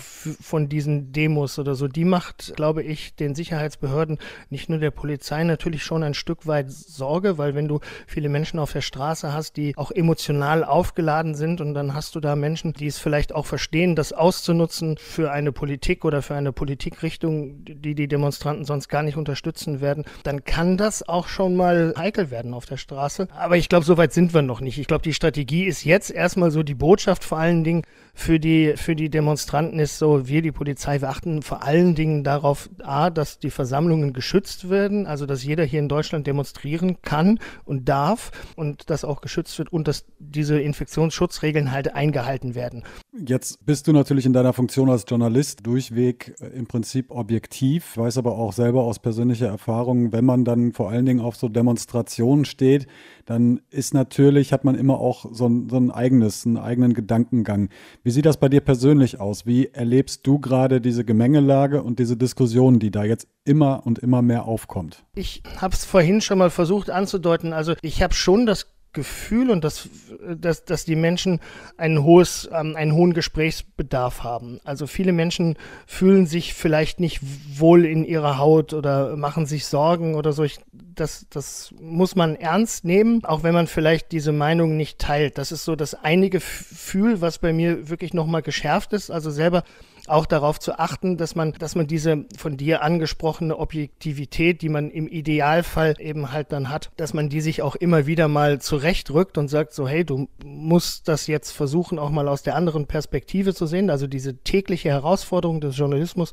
von 0.49 0.69
diesen 0.69 1.12
Demos 1.12 1.59
oder 1.59 1.75
so, 1.75 1.87
die 1.88 2.05
macht, 2.05 2.55
glaube 2.57 2.83
ich, 2.83 3.14
den 3.14 3.35
Sicherheitsbehörden, 3.35 4.19
nicht 4.50 4.69
nur 4.69 4.78
der 4.78 4.90
Polizei, 4.90 5.45
natürlich 5.45 5.83
schon 5.83 6.02
ein 6.02 6.14
Stück 6.14 6.47
weit 6.47 6.71
Sorge, 6.71 7.38
weil 7.38 7.55
wenn 7.55 7.69
du 7.69 7.81
viele 8.07 8.28
Menschen 8.28 8.59
auf 8.59 8.73
der 8.73 8.81
Straße 8.81 9.33
hast, 9.33 9.57
die 9.57 9.76
auch 9.76 9.90
emotional 9.90 10.64
aufgeladen 10.64 11.35
sind 11.35 11.61
und 11.61 11.75
dann 11.75 11.95
hast 11.95 12.14
du 12.14 12.21
da 12.21 12.35
Menschen, 12.35 12.73
die 12.73 12.87
es 12.87 12.99
vielleicht 12.99 13.35
auch 13.35 13.47
verstehen, 13.47 13.95
das 13.95 14.12
auszunutzen 14.12 14.97
für 14.97 15.31
eine 15.31 15.52
Politik 15.52 16.05
oder 16.05 16.23
für 16.23 16.35
eine 16.35 16.52
Politikrichtung, 16.52 17.64
die 17.64 17.95
die 17.95 18.09
Demonstranten 18.09 18.64
sonst 18.64 18.88
gar 18.88 19.02
nicht 19.02 19.17
unterstützen 19.17 19.81
werden, 19.81 20.05
dann 20.23 20.45
kann 20.45 20.76
das 20.76 21.07
auch 21.07 21.28
schon 21.28 21.57
mal 21.57 21.93
heikel 21.97 22.31
werden 22.31 22.55
auf 22.55 22.67
der 22.67 22.78
Straße. 22.78 23.28
Aber 23.37 23.57
ich 23.57 23.69
glaube, 23.69 23.85
so 23.85 23.97
weit 23.97 24.12
sind 24.12 24.35
wir 24.35 24.43
noch 24.43 24.61
nicht. 24.61 24.78
Ich 24.78 24.87
glaube, 24.87 25.02
die 25.02 25.14
Strategie 25.14 25.64
ist 25.64 25.85
jetzt 25.85 26.11
erstmal 26.11 26.50
so 26.50 26.62
die 26.62 26.75
Botschaft 26.75 27.25
vor 27.25 27.38
allen 27.38 27.64
Dingen 27.64 27.83
für 28.14 28.40
die, 28.40 28.75
für 28.76 28.97
die 28.97 29.11
Demonstranten 29.11 29.78
ist 29.78 29.99
so, 29.99 30.26
wir, 30.26 30.38
die 30.42 30.52
Polizei, 30.52 31.00
wir 31.00 31.09
achten 31.09 31.42
vor 31.42 31.62
allen 31.62 31.95
Dingen 31.95 32.25
darauf, 32.25 32.68
A, 32.83 33.11
dass 33.11 33.38
die 33.38 33.50
Versammlungen 33.50 34.12
geschützt 34.12 34.71
werden, 34.71 35.07
also 35.07 35.26
dass 35.26 35.45
jeder 35.45 35.64
hier 35.64 35.80
in 35.80 35.88
Deutschland 35.88 36.26
demonstrieren 36.26 37.00
kann 37.02 37.38
und 37.64 37.88
darf 37.88 38.30
und 38.57 38.90
das 38.90 39.04
auch 39.04 39.21
geschützt 39.21 39.59
wird 39.59 39.73
und 39.73 39.88
dass 39.88 40.04
diese 40.18 40.61
Infektionsschutzregeln 40.61 41.73
halt 41.73 41.95
eingehalten 41.95 42.54
werden. 42.54 42.85
Jetzt 43.26 43.64
bist 43.64 43.87
du 43.88 43.92
natürlich 43.92 44.26
in 44.26 44.33
deiner 44.33 44.52
Funktion 44.52 44.90
als 44.90 45.04
Journalist 45.09 45.66
durchweg 45.66 46.35
äh, 46.40 46.47
im 46.49 46.66
Prinzip 46.66 47.11
objektiv, 47.11 47.97
weiß 47.97 48.18
aber 48.18 48.33
auch 48.33 48.52
selber 48.52 48.83
aus 48.85 48.99
persönlicher 48.99 49.49
Erfahrung, 49.49 50.12
wenn 50.12 50.25
man 50.25 50.45
dann 50.45 50.73
vor 50.73 50.90
allen 50.90 51.07
Dingen 51.07 51.21
auf 51.21 51.37
so 51.37 51.49
Demonstrationen 51.49 52.45
steht, 52.45 52.87
dann 53.28 53.61
ist 53.68 53.92
natürlich, 53.92 54.54
hat 54.54 54.64
man 54.64 54.75
immer 54.75 54.99
auch 54.99 55.26
so 55.32 55.47
ein, 55.47 55.68
so 55.68 55.76
ein 55.76 55.90
eigenes, 55.90 56.47
einen 56.47 56.56
eigenen 56.56 56.94
Gedankengang. 56.94 57.68
Wie 58.02 58.11
sieht 58.11 58.25
das 58.25 58.38
bei 58.38 58.49
dir 58.49 58.62
persönlich 58.62 59.20
aus? 59.20 59.44
Wie 59.44 59.66
erlebst 59.66 60.26
du 60.26 60.38
gerade 60.38 60.80
diese 60.80 61.04
Gemengelage 61.04 61.82
und 61.82 61.99
diese 61.99 62.16
Diskussion, 62.16 62.78
die 62.78 62.90
da 62.90 63.04
jetzt 63.04 63.28
immer 63.44 63.85
und 63.85 63.99
immer 63.99 64.23
mehr 64.23 64.47
aufkommt? 64.47 65.04
Ich 65.14 65.42
habe 65.58 65.75
es 65.75 65.85
vorhin 65.85 66.23
schon 66.23 66.38
mal 66.38 66.49
versucht 66.49 66.88
anzudeuten. 66.88 67.52
Also 67.52 67.75
ich 67.82 68.02
habe 68.02 68.14
schon 68.14 68.47
das 68.47 68.66
Gefühl 68.99 69.50
und 69.50 69.62
dass, 69.62 69.88
dass, 70.37 70.64
dass 70.64 70.85
die 70.85 70.97
Menschen 70.97 71.40
ein 71.76 72.02
hohes, 72.02 72.49
ähm, 72.52 72.75
einen 72.76 72.93
hohen 72.93 73.12
Gesprächsbedarf 73.12 74.25
haben. 74.25 74.61
Also 74.64 74.87
viele 74.87 75.12
Menschen 75.12 75.57
fühlen 75.87 76.26
sich 76.26 76.52
vielleicht 76.52 76.99
nicht 76.99 77.21
wohl 77.59 77.85
in 77.85 78.05
ihrer 78.05 78.38
Haut 78.38 78.75
oder 78.75 79.17
machen 79.17 79.47
sich 79.47 79.67
Sorgen 79.67 80.17
oder 80.17 80.33
so. 80.33 80.43
Ich, 80.43 80.59
das, 80.73 81.26
das 81.31 81.73
muss 81.81 82.17
man 82.17 82.35
ernst 82.35 82.85
nehmen, 82.85 83.25
auch 83.25 83.45
wenn 83.45 83.55
man 83.55 83.69
vielleicht 83.69 84.11
diese 84.11 84.33
Meinung 84.33 84.76
nicht 84.76 84.99
teilt. 84.99 85.38
Das 85.38 85.52
ist 85.52 85.64
so 85.64 85.76
das 85.76 85.95
eine 85.95 86.28
Gefühl, 86.28 87.21
was 87.21 87.38
bei 87.38 87.52
mir 87.52 87.88
wirklich 87.88 88.12
nochmal 88.12 88.43
geschärft 88.43 88.93
ist. 88.93 89.11
Also 89.11 89.31
selber 89.31 89.62
auch 90.10 90.26
darauf 90.26 90.58
zu 90.58 90.78
achten, 90.78 91.16
dass 91.16 91.34
man, 91.34 91.52
dass 91.52 91.74
man 91.74 91.86
diese 91.86 92.24
von 92.36 92.56
dir 92.56 92.82
angesprochene 92.82 93.56
Objektivität, 93.58 94.62
die 94.62 94.68
man 94.68 94.90
im 94.90 95.08
Idealfall 95.08 95.94
eben 95.98 96.32
halt 96.32 96.52
dann 96.52 96.70
hat, 96.70 96.90
dass 96.96 97.14
man 97.14 97.28
die 97.28 97.40
sich 97.40 97.62
auch 97.62 97.76
immer 97.76 98.06
wieder 98.06 98.28
mal 98.28 98.60
zurechtrückt 98.60 99.38
und 99.38 99.48
sagt 99.48 99.72
so, 99.72 99.88
hey, 99.88 100.04
du 100.04 100.28
musst 100.44 101.08
das 101.08 101.26
jetzt 101.26 101.52
versuchen, 101.52 101.98
auch 101.98 102.10
mal 102.10 102.28
aus 102.28 102.42
der 102.42 102.56
anderen 102.56 102.86
Perspektive 102.86 103.54
zu 103.54 103.66
sehen. 103.66 103.90
Also 103.90 104.06
diese 104.06 104.36
tägliche 104.38 104.90
Herausforderung 104.90 105.60
des 105.60 105.76
Journalismus 105.76 106.32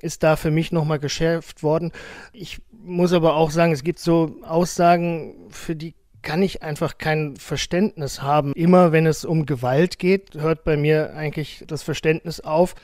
ist 0.00 0.22
da 0.22 0.36
für 0.36 0.50
mich 0.50 0.72
nochmal 0.72 0.98
geschärft 0.98 1.62
worden. 1.62 1.92
Ich 2.32 2.60
muss 2.70 3.12
aber 3.12 3.36
auch 3.36 3.50
sagen, 3.50 3.72
es 3.72 3.82
gibt 3.82 3.98
so 3.98 4.36
Aussagen, 4.42 5.34
für 5.50 5.74
die 5.74 5.94
kann 6.24 6.42
ich 6.42 6.62
einfach 6.62 6.98
kein 6.98 7.36
Verständnis 7.36 8.22
haben. 8.22 8.52
Immer 8.54 8.90
wenn 8.92 9.06
es 9.06 9.24
um 9.24 9.46
Gewalt 9.46 9.98
geht, 9.98 10.34
hört 10.34 10.64
bei 10.64 10.76
mir 10.76 11.14
eigentlich 11.14 11.64
das 11.68 11.82
Verständnis 11.82 12.40
auf 12.40 12.74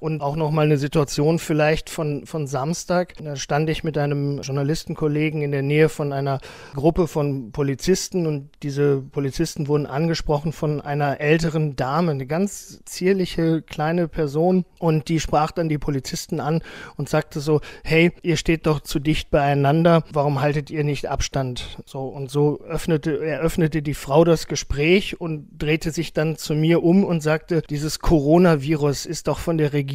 Und 0.00 0.20
auch 0.20 0.36
nochmal 0.36 0.66
eine 0.66 0.78
Situation 0.78 1.40
vielleicht 1.40 1.90
von, 1.90 2.24
von 2.24 2.46
Samstag. 2.46 3.14
Da 3.20 3.34
stand 3.34 3.68
ich 3.68 3.82
mit 3.82 3.98
einem 3.98 4.40
Journalistenkollegen 4.42 5.42
in 5.42 5.50
der 5.50 5.62
Nähe 5.62 5.88
von 5.88 6.12
einer 6.12 6.40
Gruppe 6.74 7.08
von 7.08 7.50
Polizisten 7.50 8.26
und 8.26 8.50
diese 8.62 9.00
Polizisten 9.00 9.66
wurden 9.66 9.86
angesprochen 9.86 10.52
von 10.52 10.80
einer 10.80 11.20
älteren 11.20 11.74
Dame, 11.74 12.12
eine 12.12 12.26
ganz 12.26 12.80
zierliche 12.84 13.62
kleine 13.62 14.06
Person 14.06 14.64
und 14.78 15.08
die 15.08 15.18
sprach 15.18 15.50
dann 15.50 15.68
die 15.68 15.78
Polizisten 15.78 16.38
an 16.38 16.62
und 16.96 17.08
sagte 17.08 17.40
so, 17.40 17.60
hey, 17.82 18.12
ihr 18.22 18.36
steht 18.36 18.66
doch 18.66 18.80
zu 18.80 19.00
dicht 19.00 19.30
beieinander, 19.30 20.04
warum 20.12 20.40
haltet 20.40 20.70
ihr 20.70 20.84
nicht 20.84 21.06
Abstand? 21.06 21.78
So 21.86 22.02
und 22.02 22.30
so 22.30 22.60
öffnete, 22.60 23.24
eröffnete 23.24 23.82
die 23.82 23.94
Frau 23.94 24.22
das 24.22 24.46
Gespräch 24.46 25.20
und 25.20 25.48
drehte 25.58 25.90
sich 25.90 26.12
dann 26.12 26.36
zu 26.36 26.54
mir 26.54 26.84
um 26.84 27.02
und 27.02 27.20
sagte, 27.20 27.62
dieses 27.68 27.98
Coronavirus 27.98 29.04
ist 29.04 29.26
doch 29.26 29.40
von 29.40 29.58
der 29.58 29.72
Regierung 29.72 29.87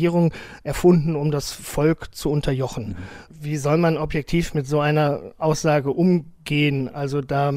erfunden, 0.64 1.16
um 1.16 1.32
das 1.32 1.52
Volk 1.52 2.14
zu 2.14 2.30
unterjochen. 2.30 2.96
Wie 3.30 3.58
soll 3.58 3.78
man 3.78 3.98
objektiv 3.98 4.54
mit 4.54 4.68
so 4.68 4.80
einer 4.80 5.34
Aussage 5.38 5.92
umgehen? 5.92 6.90
Also 6.90 7.22
da 7.22 7.54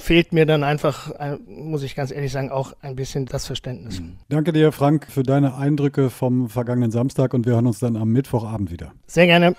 fehlt 0.00 0.32
mir 0.32 0.46
dann 0.46 0.64
einfach, 0.64 1.10
äh, 1.12 1.38
muss 1.46 1.82
ich 1.82 1.94
ganz 1.94 2.10
ehrlich 2.10 2.32
sagen, 2.32 2.50
auch 2.50 2.72
ein 2.80 2.96
bisschen 2.96 3.26
das 3.26 3.46
Verständnis. 3.46 4.00
Mhm. 4.00 4.18
Danke 4.28 4.52
dir, 4.52 4.72
Frank, 4.72 5.06
für 5.10 5.22
deine 5.22 5.56
Eindrücke 5.56 6.10
vom 6.10 6.48
vergangenen 6.48 6.90
Samstag 6.90 7.34
und 7.34 7.46
wir 7.46 7.54
hören 7.54 7.66
uns 7.66 7.78
dann 7.78 7.96
am 7.96 8.08
Mittwochabend 8.08 8.70
wieder. 8.70 8.92
Sehr 9.06 9.26
gerne. 9.26 9.54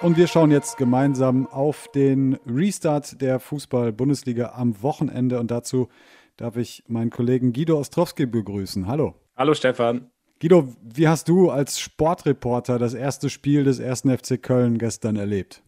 Und 0.00 0.16
wir 0.16 0.28
schauen 0.28 0.50
jetzt 0.50 0.78
gemeinsam 0.78 1.46
auf 1.46 1.88
den 1.94 2.38
Restart 2.46 3.20
der 3.20 3.38
Fußball-Bundesliga 3.38 4.52
am 4.54 4.82
Wochenende 4.82 5.38
und 5.38 5.50
dazu 5.50 5.88
darf 6.38 6.56
ich 6.56 6.82
meinen 6.88 7.10
Kollegen 7.10 7.52
Guido 7.52 7.78
Ostrowski 7.78 8.24
begrüßen. 8.24 8.86
Hallo. 8.86 9.14
Hallo 9.36 9.52
Stefan. 9.52 10.10
Guido, 10.40 10.74
wie 10.82 11.06
hast 11.06 11.28
du 11.28 11.50
als 11.50 11.78
Sportreporter 11.78 12.78
das 12.78 12.94
erste 12.94 13.28
Spiel 13.28 13.64
des 13.64 13.78
ersten 13.78 14.16
FC 14.16 14.42
Köln 14.42 14.78
gestern 14.78 15.16
erlebt? 15.16 15.62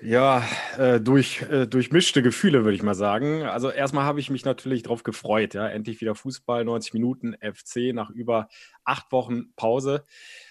Ja, 0.00 0.44
äh, 0.78 1.00
durch, 1.00 1.42
äh, 1.50 1.66
durchmischte 1.66 2.22
Gefühle, 2.22 2.62
würde 2.62 2.76
ich 2.76 2.84
mal 2.84 2.94
sagen. 2.94 3.42
Also 3.42 3.68
erstmal 3.68 4.04
habe 4.04 4.20
ich 4.20 4.30
mich 4.30 4.44
natürlich 4.44 4.84
darauf 4.84 5.02
gefreut, 5.02 5.54
ja, 5.54 5.68
endlich 5.68 6.00
wieder 6.00 6.14
Fußball, 6.14 6.64
90 6.64 6.94
Minuten 6.94 7.34
FC 7.40 7.92
nach 7.92 8.10
über 8.10 8.48
acht 8.84 9.10
Wochen 9.10 9.52
Pause. 9.56 10.04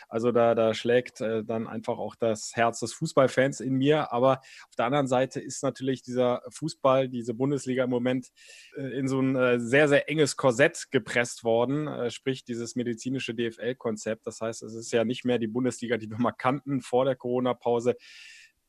Also 0.10 0.32
da, 0.32 0.56
da 0.56 0.74
schlägt 0.74 1.22
äh, 1.22 1.44
dann 1.44 1.68
einfach 1.68 2.00
auch 2.00 2.16
das 2.16 2.56
Herz 2.56 2.80
des 2.80 2.94
Fußballfans 2.94 3.60
in 3.60 3.76
mir. 3.76 4.12
Aber 4.12 4.40
auf 4.40 4.76
der 4.76 4.86
anderen 4.86 5.08
Seite 5.08 5.40
ist 5.40 5.62
natürlich 5.64 6.02
dieser 6.02 6.42
Fußball, 6.50 7.08
diese 7.08 7.36
Bundesliga 7.36 7.84
im 7.84 7.92
Moment 7.92 8.30
äh, 8.76 8.98
in 8.98 9.08
so 9.08 9.22
ein 9.22 9.36
äh, 9.36 9.60
sehr, 9.60 9.88
sehr 9.88 10.10
enges 10.10 10.36
Korsett 10.36 10.88
gepresst 10.92 11.44
worden, 11.44 11.88
äh, 11.88 12.10
sprich 12.10 12.44
dieses 12.44 12.76
medizinische 12.76 13.36
DFL-Konzept. 13.36 14.26
Das 14.26 14.42
heißt, 14.42 14.64
es 14.64 14.74
ist 14.74 14.92
ja 14.92 15.06
nicht 15.06 15.26
mehr 15.26 15.38
die 15.38 15.48
Bundesliga, 15.48 15.98
die 15.98 16.10
wir 16.10 16.18
mal 16.18 16.32
kannten 16.32 16.82
vor 16.82 17.06
der 17.06 17.16
Corona-Pause. 17.16 17.96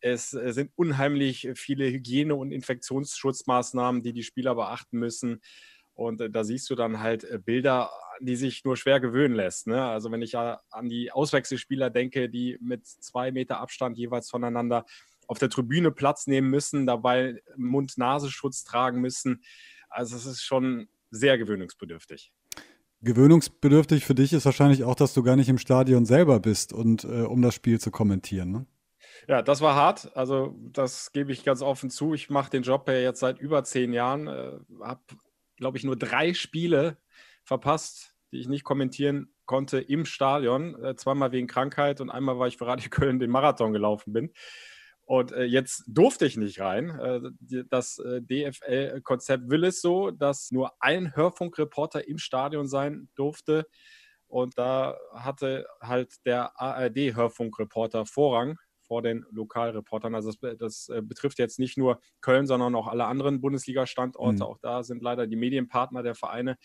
Es 0.01 0.35
äh, 0.35 0.53
sind 0.53 0.73
unheimlich 0.77 1.49
viele 1.55 1.87
Hygiene- 1.87 2.35
und 2.35 2.53
Infektionsschutzmaßnahmen, 2.53 4.03
die 4.03 4.13
die 4.13 4.23
Spieler 4.23 4.55
beachten 4.55 4.99
müssen. 4.99 5.41
Und 6.01 6.21
äh, 6.21 6.31
da 6.31 6.45
siehst 6.45 6.71
du 6.71 6.75
dann 6.75 7.01
halt 7.01 7.27
Bilder 7.45 7.91
die 8.21 8.37
sich 8.37 8.65
nur 8.65 8.77
schwer 8.77 9.01
gewöhnen 9.01 9.35
lässt. 9.35 9.67
Ne? 9.67 9.83
Also 9.83 10.11
wenn 10.11 10.23
ich 10.23 10.33
ja 10.33 10.61
an 10.71 10.89
die 10.89 11.11
Auswechselspieler 11.11 11.91
denke, 11.91 12.29
die 12.29 12.59
mit 12.61 12.87
zwei 12.87 13.33
Meter 13.33 13.61
Abstand 13.61 13.97
jeweils 13.97 14.31
voneinander 14.31 14.85
auf 15.27 15.39
der 15.39 15.49
Tribüne 15.49 15.91
Platz 15.91 16.27
nehmen 16.27 16.51
müssen, 16.51 16.87
dabei 16.87 17.41
Mund-Nasenschutz 17.57 18.65
tragen 18.65 19.01
müssen. 19.01 19.43
Also 19.89 20.17
es 20.17 20.27
ist 20.27 20.43
schon 20.43 20.89
sehr 21.11 21.39
gewöhnungsbedürftig. 21.39 22.33
Gewöhnungsbedürftig 23.03 24.05
für 24.05 24.15
dich 24.15 24.33
ist 24.35 24.45
wahrscheinlich 24.45 24.85
auch, 24.85 24.95
dass 24.95 25.15
du 25.15 25.23
gar 25.23 25.37
nicht 25.37 25.49
im 25.49 25.57
Stadion 25.57 26.05
selber 26.05 26.41
bist 26.41 26.73
und 26.75 27.05
äh, 27.05 27.23
um 27.23 27.41
das 27.41 27.55
Spiel 27.55 27.81
zu 27.81 27.91
kommentieren. 27.91 28.53
Ne? 28.53 28.67
Ja, 29.29 29.41
das 29.41 29.63
war 29.63 29.75
hart. 29.75 30.15
Also 30.15 30.59
das 30.73 31.13
gebe 31.13 31.33
ich 31.33 31.45
ganz 31.45 31.63
offen 31.63 31.89
zu. 31.89 32.13
Ich 32.13 32.29
mache 32.29 32.51
den 32.51 32.63
Job 32.63 32.87
ja 32.89 32.95
jetzt 32.95 33.21
seit 33.21 33.39
über 33.39 33.65
zehn 33.65 33.95
Jahren. 33.95 34.27
Äh, 34.27 34.59
habe, 34.83 35.01
glaube 35.61 35.79
ich, 35.79 35.85
nur 35.85 35.97
drei 35.97 36.35
Spiele 36.35 36.99
verpasst, 37.45 38.17
die 38.33 38.41
ich 38.41 38.49
nicht 38.49 38.65
kommentieren 38.65 39.33
konnte 39.47 39.81
im 39.81 40.05
Stadion. 40.05 40.83
Äh, 40.83 40.97
zweimal 40.97 41.31
wegen 41.33 41.47
Krankheit 41.47 42.01
und 42.01 42.11
einmal, 42.11 42.39
weil 42.39 42.49
ich 42.49 42.57
für 42.57 42.67
Radio 42.67 42.91
Köln 42.91 43.21
den 43.21 43.31
Marathon 43.31 43.73
gelaufen 43.73 44.13
bin. 44.13 44.33
Und 45.03 45.33
äh, 45.33 45.45
jetzt 45.45 45.85
durfte 45.89 46.27
ich 46.27 46.37
nicht 46.37 46.61
rein. 46.61 46.91
Äh, 46.91 47.65
das 47.69 47.99
äh, 47.99 48.23
DFL-Konzept 48.23 49.51
will 49.51 49.65
es 49.65 49.81
so, 49.81 50.11
dass 50.11 50.51
nur 50.51 50.73
ein 50.81 51.15
Hörfunkreporter 51.15 52.07
im 52.07 52.19
Stadion 52.19 52.69
sein 52.69 53.09
durfte. 53.15 53.67
Und 54.29 54.57
da 54.57 54.97
hatte 55.13 55.67
halt 55.81 56.25
der 56.25 56.61
ARD-Hörfunkreporter 56.61 58.07
Vorrang 58.07 58.57
vor 58.91 59.03
den 59.03 59.25
Lokalreportern. 59.31 60.17
Also 60.17 60.33
das, 60.33 60.57
das 60.59 60.89
äh, 60.89 61.01
betrifft 61.01 61.39
jetzt 61.39 61.61
nicht 61.61 61.79
nur 61.79 62.01
Köln, 62.21 62.49
sondern 62.49 62.75
auch 62.75 62.89
alle 62.89 63.05
anderen 63.05 63.41
Bundesliga-Standorte. 63.41 64.39
Mhm. 64.39 64.43
Auch 64.43 64.59
da 64.59 64.83
sind 64.83 65.01
leider 65.01 65.29
die 65.29 65.37
Medienpartner 65.37 66.03
der 66.03 66.17
Vereine 66.17 66.57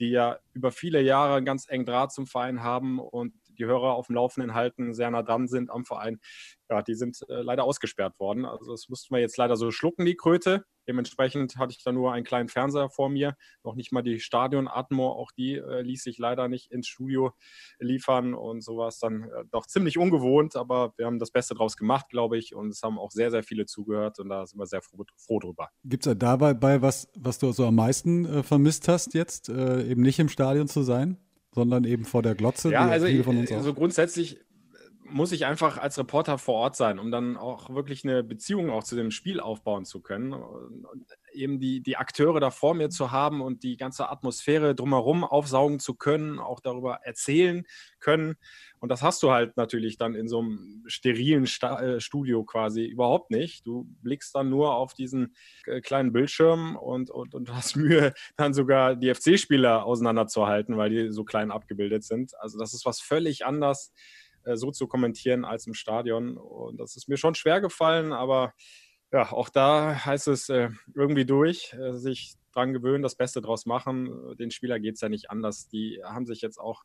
die 0.00 0.10
ja 0.10 0.38
über 0.52 0.72
viele 0.72 1.00
Jahre 1.00 1.36
einen 1.36 1.46
ganz 1.46 1.68
engen 1.68 1.86
Draht 1.86 2.12
zum 2.12 2.26
Verein 2.26 2.62
haben 2.62 2.98
und 2.98 3.34
die 3.58 3.64
Hörer 3.64 3.94
auf 3.94 4.06
dem 4.06 4.16
Laufenden 4.16 4.54
halten, 4.54 4.94
sehr 4.94 5.10
nah 5.10 5.22
dran 5.22 5.48
sind 5.48 5.70
am 5.70 5.84
Verein, 5.84 6.20
ja, 6.72 6.82
die 6.82 6.94
sind 6.94 7.18
äh, 7.28 7.42
leider 7.42 7.64
ausgesperrt 7.64 8.18
worden. 8.18 8.44
Also 8.46 8.72
das 8.72 8.88
mussten 8.88 9.14
wir 9.14 9.20
jetzt 9.20 9.36
leider 9.36 9.56
so 9.56 9.70
schlucken, 9.70 10.06
die 10.06 10.16
Kröte. 10.16 10.64
Dementsprechend 10.88 11.56
hatte 11.56 11.74
ich 11.76 11.84
da 11.84 11.92
nur 11.92 12.12
einen 12.12 12.24
kleinen 12.24 12.48
Fernseher 12.48 12.88
vor 12.88 13.08
mir, 13.08 13.36
noch 13.62 13.76
nicht 13.76 13.92
mal 13.92 14.02
die 14.02 14.18
Stadion-Atmo, 14.18 15.10
auch 15.10 15.30
die 15.30 15.54
äh, 15.54 15.82
ließ 15.82 16.02
sich 16.02 16.18
leider 16.18 16.48
nicht 16.48 16.72
ins 16.72 16.88
Studio 16.88 17.32
liefern 17.78 18.34
und 18.34 18.64
sowas 18.64 18.98
dann 18.98 19.24
äh, 19.24 19.44
doch 19.50 19.66
ziemlich 19.66 19.98
ungewohnt, 19.98 20.56
aber 20.56 20.92
wir 20.96 21.06
haben 21.06 21.18
das 21.18 21.30
Beste 21.30 21.54
draus 21.54 21.76
gemacht, 21.76 22.08
glaube 22.08 22.36
ich, 22.36 22.54
und 22.54 22.70
es 22.70 22.82
haben 22.82 22.98
auch 22.98 23.12
sehr, 23.12 23.30
sehr 23.30 23.44
viele 23.44 23.66
zugehört 23.66 24.18
und 24.18 24.28
da 24.28 24.44
sind 24.44 24.58
wir 24.58 24.66
sehr 24.66 24.82
froh, 24.82 25.04
froh 25.16 25.38
drüber. 25.38 25.68
Gibt 25.84 26.06
es 26.06 26.16
da 26.16 26.36
dabei 26.36 26.82
was, 26.82 27.08
was 27.16 27.38
du 27.38 27.52
so 27.52 27.66
am 27.66 27.76
meisten 27.76 28.24
äh, 28.24 28.42
vermisst 28.42 28.88
hast 28.88 29.14
jetzt, 29.14 29.48
äh, 29.50 29.84
eben 29.84 30.02
nicht 30.02 30.18
im 30.18 30.28
Stadion 30.28 30.66
zu 30.66 30.82
sein? 30.82 31.16
Sondern 31.54 31.84
eben 31.84 32.04
vor 32.04 32.22
der 32.22 32.34
Glotze. 32.34 32.70
Ja, 32.70 32.88
also, 32.88 33.06
also 33.06 33.74
grundsätzlich 33.74 34.38
muss 35.12 35.32
ich 35.32 35.46
einfach 35.46 35.78
als 35.78 35.98
Reporter 35.98 36.38
vor 36.38 36.54
Ort 36.54 36.76
sein, 36.76 36.98
um 36.98 37.10
dann 37.10 37.36
auch 37.36 37.70
wirklich 37.70 38.04
eine 38.04 38.22
Beziehung 38.22 38.70
auch 38.70 38.84
zu 38.84 38.96
dem 38.96 39.10
Spiel 39.10 39.40
aufbauen 39.40 39.84
zu 39.84 40.00
können. 40.00 40.32
Und 40.32 41.06
eben 41.32 41.60
die, 41.60 41.82
die 41.82 41.96
Akteure 41.96 42.40
da 42.40 42.50
vor 42.50 42.74
mir 42.74 42.90
zu 42.90 43.10
haben 43.10 43.40
und 43.40 43.62
die 43.62 43.76
ganze 43.76 44.10
Atmosphäre 44.10 44.74
drumherum 44.74 45.24
aufsaugen 45.24 45.78
zu 45.78 45.94
können, 45.94 46.38
auch 46.38 46.60
darüber 46.60 47.00
erzählen 47.02 47.64
können. 48.00 48.36
Und 48.80 48.88
das 48.88 49.02
hast 49.02 49.22
du 49.22 49.30
halt 49.30 49.56
natürlich 49.56 49.96
dann 49.96 50.14
in 50.14 50.26
so 50.28 50.40
einem 50.40 50.82
sterilen 50.86 51.46
Sta 51.46 51.80
äh, 51.80 52.00
Studio 52.00 52.44
quasi 52.44 52.84
überhaupt 52.84 53.30
nicht. 53.30 53.66
Du 53.66 53.86
blickst 54.02 54.34
dann 54.34 54.50
nur 54.50 54.74
auf 54.74 54.94
diesen 54.94 55.36
äh, 55.66 55.80
kleinen 55.80 56.12
Bildschirm 56.12 56.76
und, 56.76 57.10
und, 57.10 57.34
und 57.34 57.54
hast 57.54 57.76
Mühe, 57.76 58.12
dann 58.36 58.54
sogar 58.54 58.96
die 58.96 59.14
FC-Spieler 59.14 59.84
auseinanderzuhalten, 59.84 60.76
weil 60.76 60.90
die 60.90 61.12
so 61.12 61.24
klein 61.24 61.50
abgebildet 61.50 62.02
sind. 62.02 62.32
Also 62.40 62.58
das 62.58 62.74
ist 62.74 62.84
was 62.84 63.00
völlig 63.00 63.46
anders 63.46 63.92
äh, 64.44 64.56
so 64.56 64.70
zu 64.70 64.86
kommentieren 64.86 65.44
als 65.44 65.66
im 65.66 65.74
Stadion. 65.74 66.36
Und 66.36 66.78
das 66.78 66.96
ist 66.96 67.08
mir 67.08 67.16
schon 67.16 67.34
schwer 67.34 67.60
gefallen, 67.60 68.12
aber 68.12 68.54
ja, 69.12 69.30
auch 69.30 69.48
da 69.48 70.04
heißt 70.04 70.28
es 70.28 70.48
äh, 70.48 70.70
irgendwie 70.94 71.26
durch, 71.26 71.74
äh, 71.74 71.94
sich 71.94 72.34
dran 72.52 72.72
gewöhnen, 72.72 73.02
das 73.02 73.14
Beste 73.14 73.40
draus 73.40 73.66
machen. 73.66 74.36
Den 74.36 74.50
Spieler 74.50 74.78
geht 74.78 74.96
es 74.96 75.00
ja 75.00 75.08
nicht 75.08 75.30
anders. 75.30 75.68
Die 75.68 76.00
haben 76.04 76.26
sich 76.26 76.40
jetzt 76.40 76.58
auch 76.58 76.84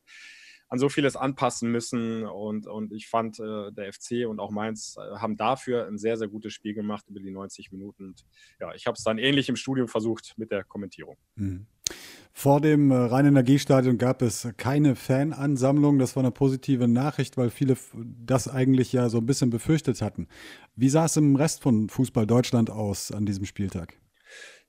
an 0.68 0.78
so 0.78 0.88
vieles 0.88 1.16
anpassen 1.16 1.70
müssen 1.70 2.24
und, 2.24 2.66
und 2.66 2.92
ich 2.92 3.08
fand, 3.08 3.40
äh, 3.40 3.72
der 3.72 3.92
FC 3.92 4.28
und 4.28 4.38
auch 4.38 4.50
Mainz 4.50 4.96
äh, 4.98 5.16
haben 5.16 5.36
dafür 5.36 5.86
ein 5.86 5.96
sehr, 5.96 6.18
sehr 6.18 6.28
gutes 6.28 6.52
Spiel 6.52 6.74
gemacht 6.74 7.06
über 7.08 7.20
die 7.20 7.30
90 7.30 7.72
Minuten. 7.72 8.04
Und 8.04 8.26
ja, 8.60 8.74
ich 8.74 8.86
habe 8.86 8.94
es 8.94 9.02
dann 9.02 9.18
ähnlich 9.18 9.48
im 9.48 9.56
Studium 9.56 9.88
versucht 9.88 10.34
mit 10.36 10.50
der 10.50 10.64
Kommentierung. 10.64 11.16
Mhm. 11.36 11.66
Vor 12.38 12.60
dem 12.60 12.92
äh, 12.92 12.94
Rhein-Energiestadion 12.94 13.98
gab 13.98 14.22
es 14.22 14.46
keine 14.56 14.94
Fanansammlung. 14.94 15.98
Das 15.98 16.14
war 16.14 16.22
eine 16.22 16.30
positive 16.30 16.86
Nachricht, 16.86 17.36
weil 17.36 17.50
viele 17.50 17.76
das 17.92 18.46
eigentlich 18.46 18.92
ja 18.92 19.08
so 19.08 19.18
ein 19.18 19.26
bisschen 19.26 19.50
befürchtet 19.50 20.00
hatten. 20.02 20.28
Wie 20.76 20.88
sah 20.88 21.06
es 21.06 21.16
im 21.16 21.34
Rest 21.34 21.62
von 21.64 21.88
Fußball 21.88 22.28
Deutschland 22.28 22.70
aus 22.70 23.10
an 23.10 23.26
diesem 23.26 23.44
Spieltag? 23.44 23.94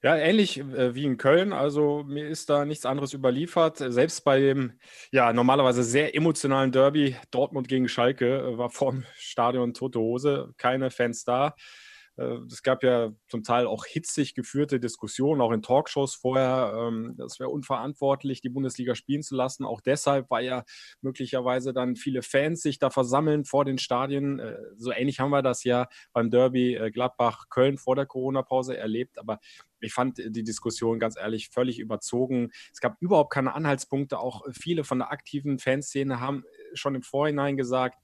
Ja, 0.02 0.16
ähnlich 0.16 0.58
äh, 0.58 0.96
wie 0.96 1.06
in 1.06 1.18
Köln. 1.18 1.54
Also 1.54 2.04
mir 2.08 2.28
ist 2.28 2.50
da 2.50 2.66
nichts 2.66 2.88
anderes 2.88 3.14
überliefert. 3.14 3.78
Selbst 3.78 4.26
bei 4.26 4.40
dem 4.40 4.72
ja 5.12 5.32
normalerweise 5.32 5.84
sehr 5.84 6.16
emotionalen 6.16 6.72
Derby 6.72 7.18
Dortmund 7.30 7.68
gegen 7.68 7.88
Schalke 7.88 8.40
äh, 8.40 8.58
war 8.58 8.72
vorm 8.72 9.04
Stadion 9.16 9.76
tote 9.76 10.00
Hose, 10.00 10.56
keine 10.58 10.90
Fans 10.90 11.24
da. 11.24 11.54
Äh, 12.20 12.40
es 12.52 12.64
gab 12.64 12.84
ja 12.84 13.12
zum 13.28 13.44
Teil 13.44 13.66
auch 13.66 13.86
hitzig 13.86 14.36
geführte 14.36 14.80
Diskussionen, 14.80 15.42
auch 15.42 15.52
in 15.52 15.62
Talkshows 15.62 16.16
vorher. 16.16 16.74
Ähm, 16.76 17.16
das 17.18 17.40
wäre 17.40 17.50
unverantwortlich, 17.50 18.42
die 18.42 18.50
Bundesliga 18.50 18.96
spielen 18.96 19.24
zu 19.24 19.36
lassen. 19.36 19.64
Auch 19.64 19.82
deshalb, 19.82 20.30
weil 20.30 20.46
ja 20.46 20.64
möglicherweise 21.02 21.74
dann 21.74 21.96
viele 21.96 22.22
Fans 22.22 22.62
sich 22.62 22.80
da 22.80 22.90
versammeln 22.90 23.46
vor 23.46 23.66
den 23.66 23.78
Stadien. 23.78 24.40
Äh, 24.40 24.58
so 24.76 24.92
ähnlich 24.92 25.20
haben 25.20 25.32
wir 25.32 25.42
das 25.42 25.64
ja 25.64 25.88
beim 26.12 26.30
Derby 26.30 26.76
äh, 26.76 26.92
Gladbach-Köln 26.92 27.78
vor 27.78 27.96
der 27.96 28.06
Corona-Pause 28.06 28.78
erlebt. 28.78 29.18
Aber 29.18 29.40
ich 29.80 29.94
fand 29.94 30.18
die 30.18 30.44
Diskussion 30.44 31.00
ganz 31.00 31.18
ehrlich 31.18 31.50
völlig 31.50 31.80
überzogen. 31.80 32.52
Es 32.74 32.82
gab 32.82 32.98
überhaupt 33.00 33.32
keine 33.32 33.54
Anhaltspunkte. 33.54 34.20
Auch 34.20 34.44
viele 34.52 34.84
von 34.84 35.00
der 35.00 35.12
aktiven 35.12 35.58
Fanszene 35.58 36.20
haben 36.20 36.44
schon 36.74 36.96
im 36.96 37.02
Vorhinein 37.02 37.56
gesagt, 37.56 37.98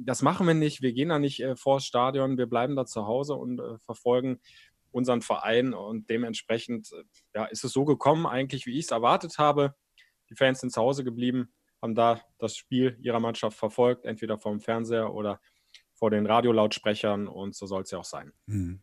das 0.00 0.22
machen 0.22 0.46
wir 0.46 0.54
nicht. 0.54 0.82
Wir 0.82 0.92
gehen 0.92 1.10
da 1.10 1.18
nicht 1.18 1.40
äh, 1.40 1.56
vors 1.56 1.84
Stadion. 1.84 2.38
Wir 2.38 2.46
bleiben 2.46 2.76
da 2.76 2.86
zu 2.86 3.06
Hause 3.06 3.34
und 3.34 3.60
äh, 3.60 3.78
verfolgen 3.80 4.40
unseren 4.90 5.22
Verein. 5.22 5.74
Und 5.74 6.08
dementsprechend 6.08 6.90
äh, 6.92 7.04
ja, 7.34 7.44
ist 7.46 7.64
es 7.64 7.72
so 7.72 7.84
gekommen, 7.84 8.26
eigentlich, 8.26 8.66
wie 8.66 8.78
ich 8.78 8.86
es 8.86 8.90
erwartet 8.90 9.38
habe. 9.38 9.74
Die 10.30 10.34
Fans 10.34 10.60
sind 10.60 10.72
zu 10.72 10.80
Hause 10.80 11.04
geblieben, 11.04 11.52
haben 11.82 11.94
da 11.94 12.20
das 12.38 12.56
Spiel 12.56 12.98
ihrer 13.00 13.20
Mannschaft 13.20 13.58
verfolgt, 13.58 14.04
entweder 14.04 14.38
vom 14.38 14.60
Fernseher 14.60 15.14
oder 15.14 15.40
vor 15.92 16.10
den 16.10 16.26
Radiolautsprechern. 16.26 17.28
Und 17.28 17.54
so 17.54 17.66
soll 17.66 17.82
es 17.82 17.90
ja 17.90 17.98
auch 17.98 18.04
sein. 18.04 18.32
Mhm. 18.46 18.80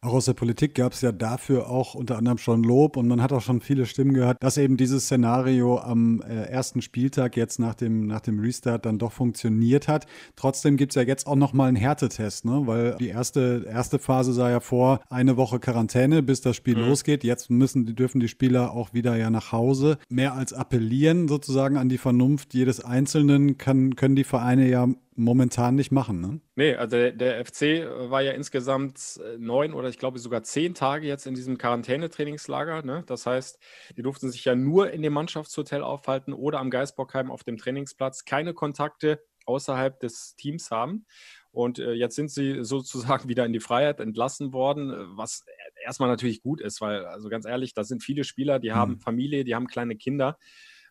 Auch 0.00 0.12
aus 0.12 0.26
der 0.26 0.34
Politik 0.34 0.74
gab 0.74 0.92
es 0.92 1.00
ja 1.00 1.12
dafür 1.12 1.70
auch 1.70 1.94
unter 1.94 2.18
anderem 2.18 2.38
schon 2.38 2.62
Lob 2.62 2.96
und 2.96 3.08
man 3.08 3.22
hat 3.22 3.32
auch 3.32 3.40
schon 3.40 3.60
viele 3.60 3.86
Stimmen 3.86 4.12
gehört, 4.12 4.36
dass 4.40 4.58
eben 4.58 4.76
dieses 4.76 5.04
Szenario 5.04 5.78
am 5.78 6.20
äh, 6.22 6.44
ersten 6.44 6.82
Spieltag 6.82 7.36
jetzt 7.36 7.58
nach 7.58 7.74
dem, 7.74 8.06
nach 8.06 8.20
dem 8.20 8.38
Restart 8.38 8.84
dann 8.84 8.98
doch 8.98 9.12
funktioniert 9.12 9.88
hat. 9.88 10.06
Trotzdem 10.36 10.76
gibt 10.76 10.92
es 10.92 10.96
ja 10.96 11.02
jetzt 11.02 11.26
auch 11.26 11.36
nochmal 11.36 11.68
einen 11.68 11.76
Härtetest, 11.76 12.44
ne? 12.44 12.62
weil 12.66 12.96
die 12.98 13.08
erste, 13.08 13.64
erste 13.66 13.98
Phase 13.98 14.32
sah 14.32 14.50
ja 14.50 14.60
vor, 14.60 15.00
eine 15.08 15.36
Woche 15.36 15.58
Quarantäne, 15.58 16.22
bis 16.22 16.40
das 16.40 16.56
Spiel 16.56 16.76
mhm. 16.76 16.88
losgeht. 16.88 17.24
Jetzt 17.24 17.50
müssen, 17.50 17.86
dürfen 17.96 18.20
die 18.20 18.28
Spieler 18.28 18.72
auch 18.72 18.92
wieder 18.92 19.16
ja 19.16 19.30
nach 19.30 19.52
Hause. 19.52 19.98
Mehr 20.10 20.34
als 20.34 20.52
appellieren 20.52 21.28
sozusagen 21.28 21.76
an 21.76 21.88
die 21.88 21.98
Vernunft 21.98 22.52
jedes 22.52 22.84
Einzelnen 22.84 23.56
kann, 23.56 23.96
können 23.96 24.16
die 24.16 24.24
Vereine 24.24 24.68
ja 24.68 24.88
momentan 25.16 25.74
nicht 25.74 25.92
machen, 25.92 26.20
ne? 26.20 26.40
Nee, 26.56 26.74
also 26.74 26.96
der, 26.96 27.12
der 27.12 27.44
FC 27.44 27.86
war 28.10 28.22
ja 28.22 28.32
insgesamt 28.32 29.20
äh, 29.24 29.38
neun 29.38 29.72
oder 29.72 29.88
ich 29.88 29.98
glaube 29.98 30.18
sogar 30.18 30.42
zehn 30.42 30.74
Tage 30.74 31.06
jetzt 31.06 31.26
in 31.26 31.34
diesem 31.34 31.58
Quarantänetrainingslager. 31.58 32.82
Ne? 32.82 33.04
Das 33.06 33.26
heißt, 33.26 33.58
die 33.96 34.02
durften 34.02 34.30
sich 34.30 34.44
ja 34.44 34.54
nur 34.54 34.90
in 34.90 35.02
dem 35.02 35.12
Mannschaftshotel 35.12 35.82
aufhalten 35.82 36.32
oder 36.32 36.60
am 36.60 36.70
Geisbockheim 36.70 37.30
auf 37.30 37.44
dem 37.44 37.56
Trainingsplatz, 37.56 38.24
keine 38.24 38.54
Kontakte 38.54 39.22
außerhalb 39.46 39.98
des 40.00 40.36
Teams 40.36 40.70
haben. 40.70 41.06
Und 41.50 41.78
äh, 41.78 41.92
jetzt 41.92 42.16
sind 42.16 42.30
sie 42.30 42.58
sozusagen 42.64 43.28
wieder 43.28 43.46
in 43.46 43.52
die 43.52 43.60
Freiheit 43.60 44.00
entlassen 44.00 44.52
worden, 44.52 44.90
äh, 44.90 44.96
was 45.16 45.44
erstmal 45.84 46.08
natürlich 46.08 46.42
gut 46.42 46.60
ist, 46.60 46.80
weil, 46.80 47.04
also 47.06 47.28
ganz 47.28 47.46
ehrlich, 47.46 47.74
da 47.74 47.84
sind 47.84 48.02
viele 48.02 48.24
Spieler, 48.24 48.58
die 48.58 48.70
mhm. 48.70 48.74
haben 48.74 49.00
Familie, 49.00 49.44
die 49.44 49.54
haben 49.54 49.66
kleine 49.66 49.96
Kinder 49.96 50.38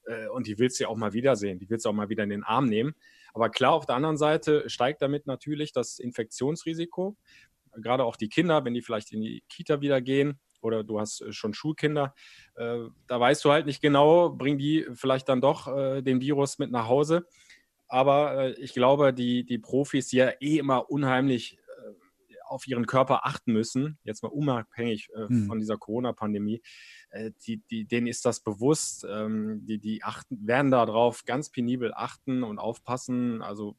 äh, 0.06 0.28
und 0.28 0.48
die 0.48 0.60
willst 0.60 0.80
du 0.80 0.86
ja 0.86 0.90
auch 0.90 0.98
mal 0.98 1.14
wiedersehen, 1.14 1.60
die 1.60 1.70
willst 1.70 1.86
du 1.86 1.90
auch 1.90 1.94
mal 1.94 2.10
wieder 2.10 2.24
in 2.24 2.30
den 2.30 2.44
Arm 2.44 2.66
nehmen. 2.66 2.96
Aber 3.34 3.50
klar, 3.50 3.74
auf 3.74 3.86
der 3.86 3.96
anderen 3.96 4.18
Seite 4.18 4.70
steigt 4.70 5.02
damit 5.02 5.26
natürlich 5.26 5.74
das 5.74 6.00
Infektionsrisiko. 6.00 7.18
Gerade 7.76 8.06
auch 8.06 8.16
die 8.16 8.30
Kinder, 8.30 8.64
wenn 8.64 8.74
die 8.74 8.84
vielleicht 8.84 9.12
in 9.12 9.22
die 9.22 9.44
Kita 9.50 9.82
wieder 9.82 10.02
gehen 10.02 10.40
oder 10.62 10.84
du 10.84 11.00
hast 11.00 11.22
äh, 11.22 11.34
schon 11.34 11.54
Schulkinder, 11.54 12.14
äh, 12.56 12.80
da 13.08 13.20
weißt 13.20 13.44
du 13.44 13.52
halt 13.52 13.66
nicht 13.66 13.82
genau, 13.82 14.30
bringen 14.30 14.60
die 14.60 14.86
vielleicht 14.94 15.28
dann 15.28 15.42
doch 15.42 15.68
äh, 15.68 16.02
den 16.02 16.22
Virus 16.22 16.60
mit 16.60 16.72
nach 16.72 16.88
Hause. 16.88 17.28
Aber 17.88 18.58
ich 18.58 18.74
glaube, 18.74 19.14
die, 19.14 19.46
die 19.46 19.60
Profis, 19.60 20.08
die 20.08 20.18
ja 20.18 20.32
eh 20.40 20.58
immer 20.58 20.90
unheimlich 20.90 21.60
auf 22.54 22.68
ihren 22.68 22.86
Körper 22.86 23.26
achten 23.26 23.52
müssen, 23.52 23.98
jetzt 24.04 24.24
mal 24.24 24.30
unabhängig 24.30 25.10
äh, 25.16 25.26
mhm. 25.28 25.48
von 25.48 25.60
dieser 25.60 25.78
Corona-Pandemie, 25.78 26.62
äh, 27.10 27.32
die, 27.46 27.62
die, 27.70 27.86
denen 27.86 28.08
ist 28.08 28.26
das 28.26 28.40
bewusst. 28.40 29.06
Ähm, 29.10 29.66
die 29.66 29.80
die 29.80 30.04
achten, 30.04 30.48
werden 30.48 30.72
darauf 30.72 31.26
ganz 31.26 31.50
penibel 31.50 31.94
achten 31.94 32.44
und 32.44 32.60
aufpassen. 32.60 33.42
Also 33.42 33.76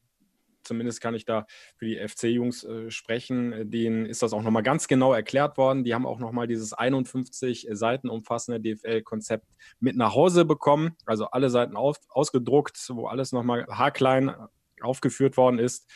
zumindest 0.63 0.99
kann 0.99 1.15
ich 1.15 1.25
da 1.25 1.45
für 1.77 1.85
die 1.85 1.97
FC-Jungs 1.97 2.63
äh, 2.63 2.91
sprechen. 2.91 3.69
Denen 3.71 4.05
ist 4.05 4.21
das 4.21 4.33
auch 4.33 4.41
nochmal 4.41 4.63
ganz 4.63 4.87
genau 4.87 5.13
erklärt 5.13 5.57
worden. 5.57 5.83
Die 5.83 5.93
haben 5.93 6.05
auch 6.05 6.19
nochmal 6.19 6.47
dieses 6.47 6.73
51 6.73 7.67
Seiten 7.71 8.09
umfassende 8.09 8.59
DFL-Konzept 8.59 9.47
mit 9.79 9.95
nach 9.95 10.15
Hause 10.15 10.45
bekommen. 10.45 10.95
Also 11.05 11.27
alle 11.27 11.49
Seiten 11.49 11.75
auf, 11.75 11.97
ausgedruckt, 12.09 12.77
wo 12.89 13.07
alles 13.07 13.31
nochmal 13.31 13.65
haarklein 13.67 14.33
aufgeführt 14.81 15.37
worden 15.37 15.59
ist. 15.59 15.89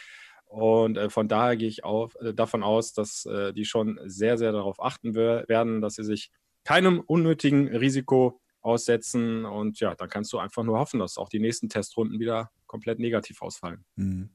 Und 0.49 0.97
äh, 0.97 1.09
von 1.11 1.27
daher 1.27 1.55
gehe 1.55 1.67
ich 1.67 1.83
auf, 1.83 2.15
äh, 2.21 2.33
davon 2.33 2.63
aus, 2.63 2.91
dass 2.93 3.25
äh, 3.25 3.53
die 3.53 3.65
schon 3.65 3.99
sehr, 4.05 4.37
sehr 4.37 4.51
darauf 4.51 4.81
achten 4.83 5.13
werden, 5.13 5.79
dass 5.79 5.93
sie 5.93 6.03
sich 6.03 6.31
keinem 6.65 6.99
unnötigen 7.01 7.67
Risiko 7.67 8.41
aussetzen. 8.61 9.45
Und 9.45 9.79
ja, 9.79 9.93
dann 9.93 10.09
kannst 10.09 10.33
du 10.33 10.39
einfach 10.39 10.63
nur 10.63 10.79
hoffen, 10.79 10.99
dass 10.99 11.19
auch 11.19 11.29
die 11.29 11.39
nächsten 11.39 11.69
Testrunden 11.69 12.19
wieder 12.19 12.49
komplett 12.65 12.97
negativ 12.97 13.43
ausfallen. 13.43 13.85
Mhm. 13.95 14.29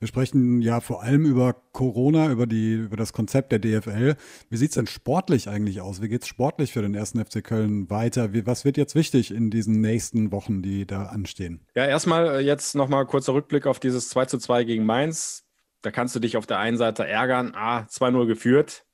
Wir 0.00 0.08
sprechen 0.08 0.62
ja 0.62 0.80
vor 0.80 1.04
allem 1.04 1.24
über 1.24 1.54
Corona, 1.72 2.32
über, 2.32 2.48
die, 2.48 2.74
über 2.74 2.96
das 2.96 3.12
Konzept 3.12 3.52
der 3.52 3.60
DFL. 3.60 4.16
Wie 4.50 4.56
sieht 4.56 4.70
es 4.70 4.74
denn 4.74 4.88
sportlich 4.88 5.48
eigentlich 5.48 5.80
aus? 5.80 6.02
Wie 6.02 6.08
geht 6.08 6.22
es 6.22 6.28
sportlich 6.28 6.72
für 6.72 6.82
den 6.82 6.94
ersten 6.94 7.24
FC 7.24 7.42
Köln 7.42 7.88
weiter? 7.88 8.32
Wie, 8.32 8.46
was 8.46 8.64
wird 8.64 8.76
jetzt 8.76 8.96
wichtig 8.96 9.30
in 9.30 9.50
diesen 9.50 9.80
nächsten 9.80 10.32
Wochen, 10.32 10.60
die 10.60 10.86
da 10.88 11.06
anstehen? 11.06 11.60
Ja, 11.76 11.86
erstmal 11.86 12.36
äh, 12.36 12.40
jetzt 12.40 12.74
nochmal 12.74 13.06
kurzer 13.06 13.34
Rückblick 13.34 13.68
auf 13.68 13.78
dieses 13.78 14.08
2 14.08 14.26
zu 14.26 14.38
2 14.38 14.64
gegen 14.64 14.84
Mainz 14.84 15.44
da 15.82 15.90
kannst 15.90 16.14
du 16.14 16.20
dich 16.20 16.36
auf 16.36 16.46
der 16.46 16.58
einen 16.58 16.76
Seite 16.76 17.06
ärgern, 17.06 17.52
ah, 17.54 17.86
2-0 17.88 18.26
geführt, 18.26 18.86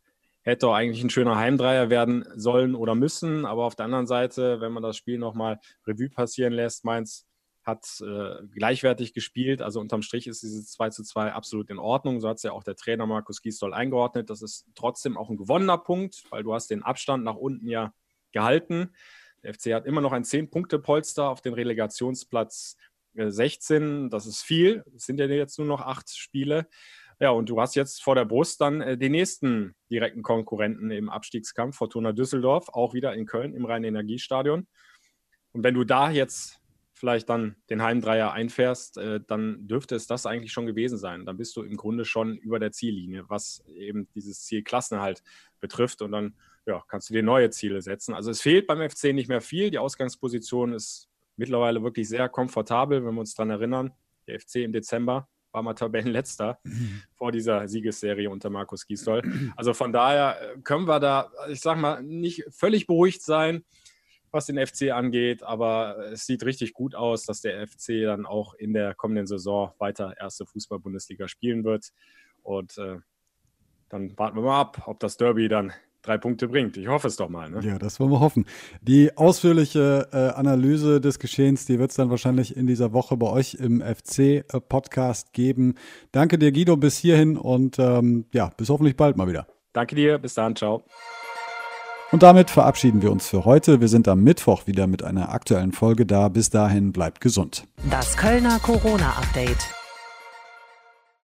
hätte 0.43 0.69
auch 0.69 0.75
eigentlich 0.75 1.05
ein 1.05 1.11
schöner 1.11 1.37
Heimdreier 1.37 1.91
werden 1.91 2.25
sollen 2.35 2.75
oder 2.75 2.95
müssen, 2.95 3.45
aber 3.45 3.65
auf 3.65 3.77
der 3.77 3.85
anderen 3.85 4.07
Seite, 4.07 4.61
wenn 4.61 4.73
man 4.73 4.83
das 4.83 4.97
Spiel 4.97 5.19
nochmal 5.19 5.61
Revue 5.87 6.09
passieren 6.09 6.53
lässt, 6.53 6.85
Mainz 6.85 7.27
hat 7.63 8.01
äh, 8.01 8.47
gleichwertig 8.55 9.13
gespielt, 9.13 9.61
also 9.61 9.79
unterm 9.79 10.01
Strich 10.01 10.27
ist 10.27 10.43
dieses 10.43 10.73
2 10.73 10.89
zu 10.89 11.03
2 11.05 11.33
absolut 11.33 11.69
in 11.69 11.79
Ordnung, 11.79 12.21
so 12.21 12.29
hat 12.29 12.39
es 12.39 12.43
ja 12.43 12.53
auch 12.53 12.65
der 12.65 12.77
Trainer 12.77 13.07
Markus 13.07 13.43
Gisdol 13.43 13.75
eingeordnet, 13.75 14.31
das 14.31 14.41
ist 14.41 14.67
trotzdem 14.75 15.19
auch 15.19 15.29
ein 15.29 15.37
gewonnener 15.37 15.77
Punkt, 15.77 16.25
weil 16.31 16.43
du 16.43 16.55
hast 16.55 16.71
den 16.71 16.83
Abstand 16.83 17.25
nach 17.25 17.37
unten 17.37 17.69
ja 17.69 17.93
gehalten, 18.33 18.91
der 19.43 19.55
FC 19.55 19.75
hat 19.75 19.87
immer 19.87 20.01
noch 20.01 20.13
ein 20.13 20.25
10-Punkte-Polster 20.25 21.29
auf 21.29 21.43
den 21.43 21.53
Relegationsplatz 21.53 22.77
16, 23.27 24.11
das 24.11 24.27
ist 24.27 24.43
viel. 24.43 24.85
Es 24.95 25.05
sind 25.05 25.19
ja 25.19 25.27
jetzt 25.27 25.59
nur 25.59 25.67
noch 25.67 25.81
acht 25.81 26.11
Spiele. 26.11 26.67
Ja, 27.21 27.31
und 27.31 27.49
du 27.49 27.61
hast 27.61 27.75
jetzt 27.75 28.03
vor 28.03 28.15
der 28.15 28.25
Brust 28.25 28.61
dann 28.61 28.81
äh, 28.81 28.97
den 28.97 29.13
nächsten 29.13 29.75
direkten 29.91 30.23
Konkurrenten 30.23 30.91
im 30.91 31.09
Abstiegskampf, 31.09 31.77
Fortuna 31.77 32.13
Düsseldorf, 32.13 32.69
auch 32.69 32.95
wieder 32.95 33.15
in 33.15 33.27
Köln 33.27 33.55
im 33.55 33.65
Rhein-Energiestadion. 33.65 34.69
Und 35.53 35.65
wenn 35.65 35.75
du 35.75 35.85
da 35.85 36.11
jetzt 36.11 36.61
vielleicht 36.95 37.29
dann 37.29 37.57
den 37.71 37.83
Heimdreier 37.83 38.33
einfährst, 38.33 38.99
äh, 38.99 39.21
dann 39.27 39.67
dürfte 39.67 39.97
es 39.97 40.07
das 40.07 40.27
eigentlich 40.27 40.53
schon 40.53 40.67
gewesen 40.67 40.99
sein. 40.99 41.27
Dann 41.27 41.37
bist 41.37 41.57
du 41.57 41.63
im 41.63 41.77
Grunde 41.77 42.05
schon 42.05 42.37
über 42.37 42.59
der 42.59 42.73
Ziellinie, 42.73 43.25
was 43.29 43.65
eben 43.67 44.09
dieses 44.15 44.43
Ziel 44.45 44.63
Klassenhalt 44.63 45.23
betrifft. 45.61 46.03
Und 46.03 46.13
dann 46.13 46.35
ja, 46.67 46.83
kannst 46.89 47.09
du 47.09 47.15
dir 47.15 47.23
neue 47.23 47.51
Ziele 47.51 47.83
setzen. 47.83 48.15
Also 48.15 48.31
es 48.31 48.43
fehlt 48.43 48.67
beim 48.67 48.89
FC 48.89 49.15
nicht 49.15 49.29
mehr 49.29 49.41
viel. 49.41 49.71
Die 49.71 49.79
Ausgangsposition 49.79 50.73
ist 50.73 51.09
mittlerweile 51.39 51.83
wirklich 51.83 52.09
sehr 52.09 52.29
komfortabel, 52.29 53.05
wenn 53.05 53.15
wir 53.15 53.21
uns 53.21 53.35
daran 53.35 53.51
erinnern. 53.51 53.93
Der 54.27 54.39
FC 54.41 54.57
im 54.57 54.73
Dezember 54.73 55.29
war 55.53 55.63
mal 55.63 55.75
Tabellenletzter 55.75 56.59
vor 57.15 57.33
dieser 57.33 57.67
Siegesserie 57.69 58.29
unter 58.29 58.51
Markus 58.51 58.87
Gisdol. 58.87 59.23
Also 59.57 59.73
von 59.73 59.93
daher 59.93 60.37
äh, 60.41 60.61
können 60.61 60.87
wir 60.87 61.01
da, 61.01 61.31
ich 61.49 61.61
sag 61.61 61.79
mal, 61.79 62.03
nicht 62.03 62.45
völlig 62.51 62.87
beruhigt 62.87 63.23
sein, 63.23 63.65
was 64.31 64.47
den 64.47 64.65
FC 64.65 64.91
angeht, 64.91 65.43
aber 65.43 66.11
es 66.13 66.27
sieht 66.27 66.45
richtig 66.45 66.75
gut 66.75 66.95
aus, 66.95 67.25
dass 67.25 67.41
der 67.41 67.67
FC 67.67 68.03
dann 68.03 68.27
auch 68.27 68.53
in 68.55 68.75
der 68.75 68.95
kommenden 68.95 69.27
Saison 69.27 69.73
weiter 69.79 70.15
erste 70.19 70.45
Fußball-Bundesliga 70.45 71.29
spielen 71.29 71.65
wird. 71.65 71.93
Und 72.43 72.77
äh, 72.77 72.99
dann 73.89 74.19
warten 74.19 74.37
wir 74.37 74.43
mal 74.43 74.61
ab, 74.61 74.83
ob 74.87 75.01
das 75.01 75.17
Derby 75.17 75.49
dann 75.49 75.73
drei 76.09 76.19
Punkte 76.19 76.49
bringt. 76.49 76.77
Ich 76.77 76.89
hoffe 76.89 77.07
es 77.07 77.17
doch 77.17 77.29
mal. 77.29 77.51
Ne? 77.51 77.61
Ja, 77.63 77.79
das 77.79 78.01
wollen 78.01 78.11
wir 78.11 78.21
hoffen. 78.21 78.47
Die 78.81 79.17
ausführliche 79.17 80.09
äh, 80.13 80.39
Analyse 80.39 81.01
des 81.01 81.19
Geschehens, 81.19 81.67
die 81.67 81.79
wird 81.79 81.91
es 81.91 81.97
dann 81.97 82.11
wahrscheinlich 82.11 82.57
in 82.57 82.67
dieser 82.67 82.93
Woche 82.93 83.17
bei 83.17 83.29
euch 83.29 83.55
im 83.55 83.83
FC-Podcast 83.83 85.33
geben. 85.33 85.75
Danke 86.13 86.39
dir, 86.39 86.53
Guido, 86.53 86.77
bis 86.77 86.97
hierhin 86.97 87.37
und 87.37 87.79
ähm, 87.79 88.25
ja, 88.33 88.51
bis 88.57 88.69
hoffentlich 88.71 88.97
bald 88.97 89.17
mal 89.17 89.29
wieder. 89.29 89.47
Danke 89.73 89.95
dir, 89.95 90.19
bis 90.19 90.35
dann, 90.35 90.57
ciao. 90.57 90.83
Und 92.11 92.23
damit 92.23 92.49
verabschieden 92.49 93.03
wir 93.03 93.13
uns 93.13 93.29
für 93.29 93.45
heute. 93.45 93.83
Wir 93.83 93.89
sind 93.89 94.09
am 94.09 94.25
Mittwoch 94.25 94.67
wieder 94.67 94.87
mit 94.87 95.05
einer 95.05 95.31
aktuellen 95.31 95.73
Folge 95.73 96.07
da. 96.07 96.29
Bis 96.29 96.49
dahin 96.49 96.93
bleibt 96.93 97.21
gesund. 97.21 97.65
Das 97.91 98.17
Kölner 98.17 98.59
Corona-Update. 98.61 99.78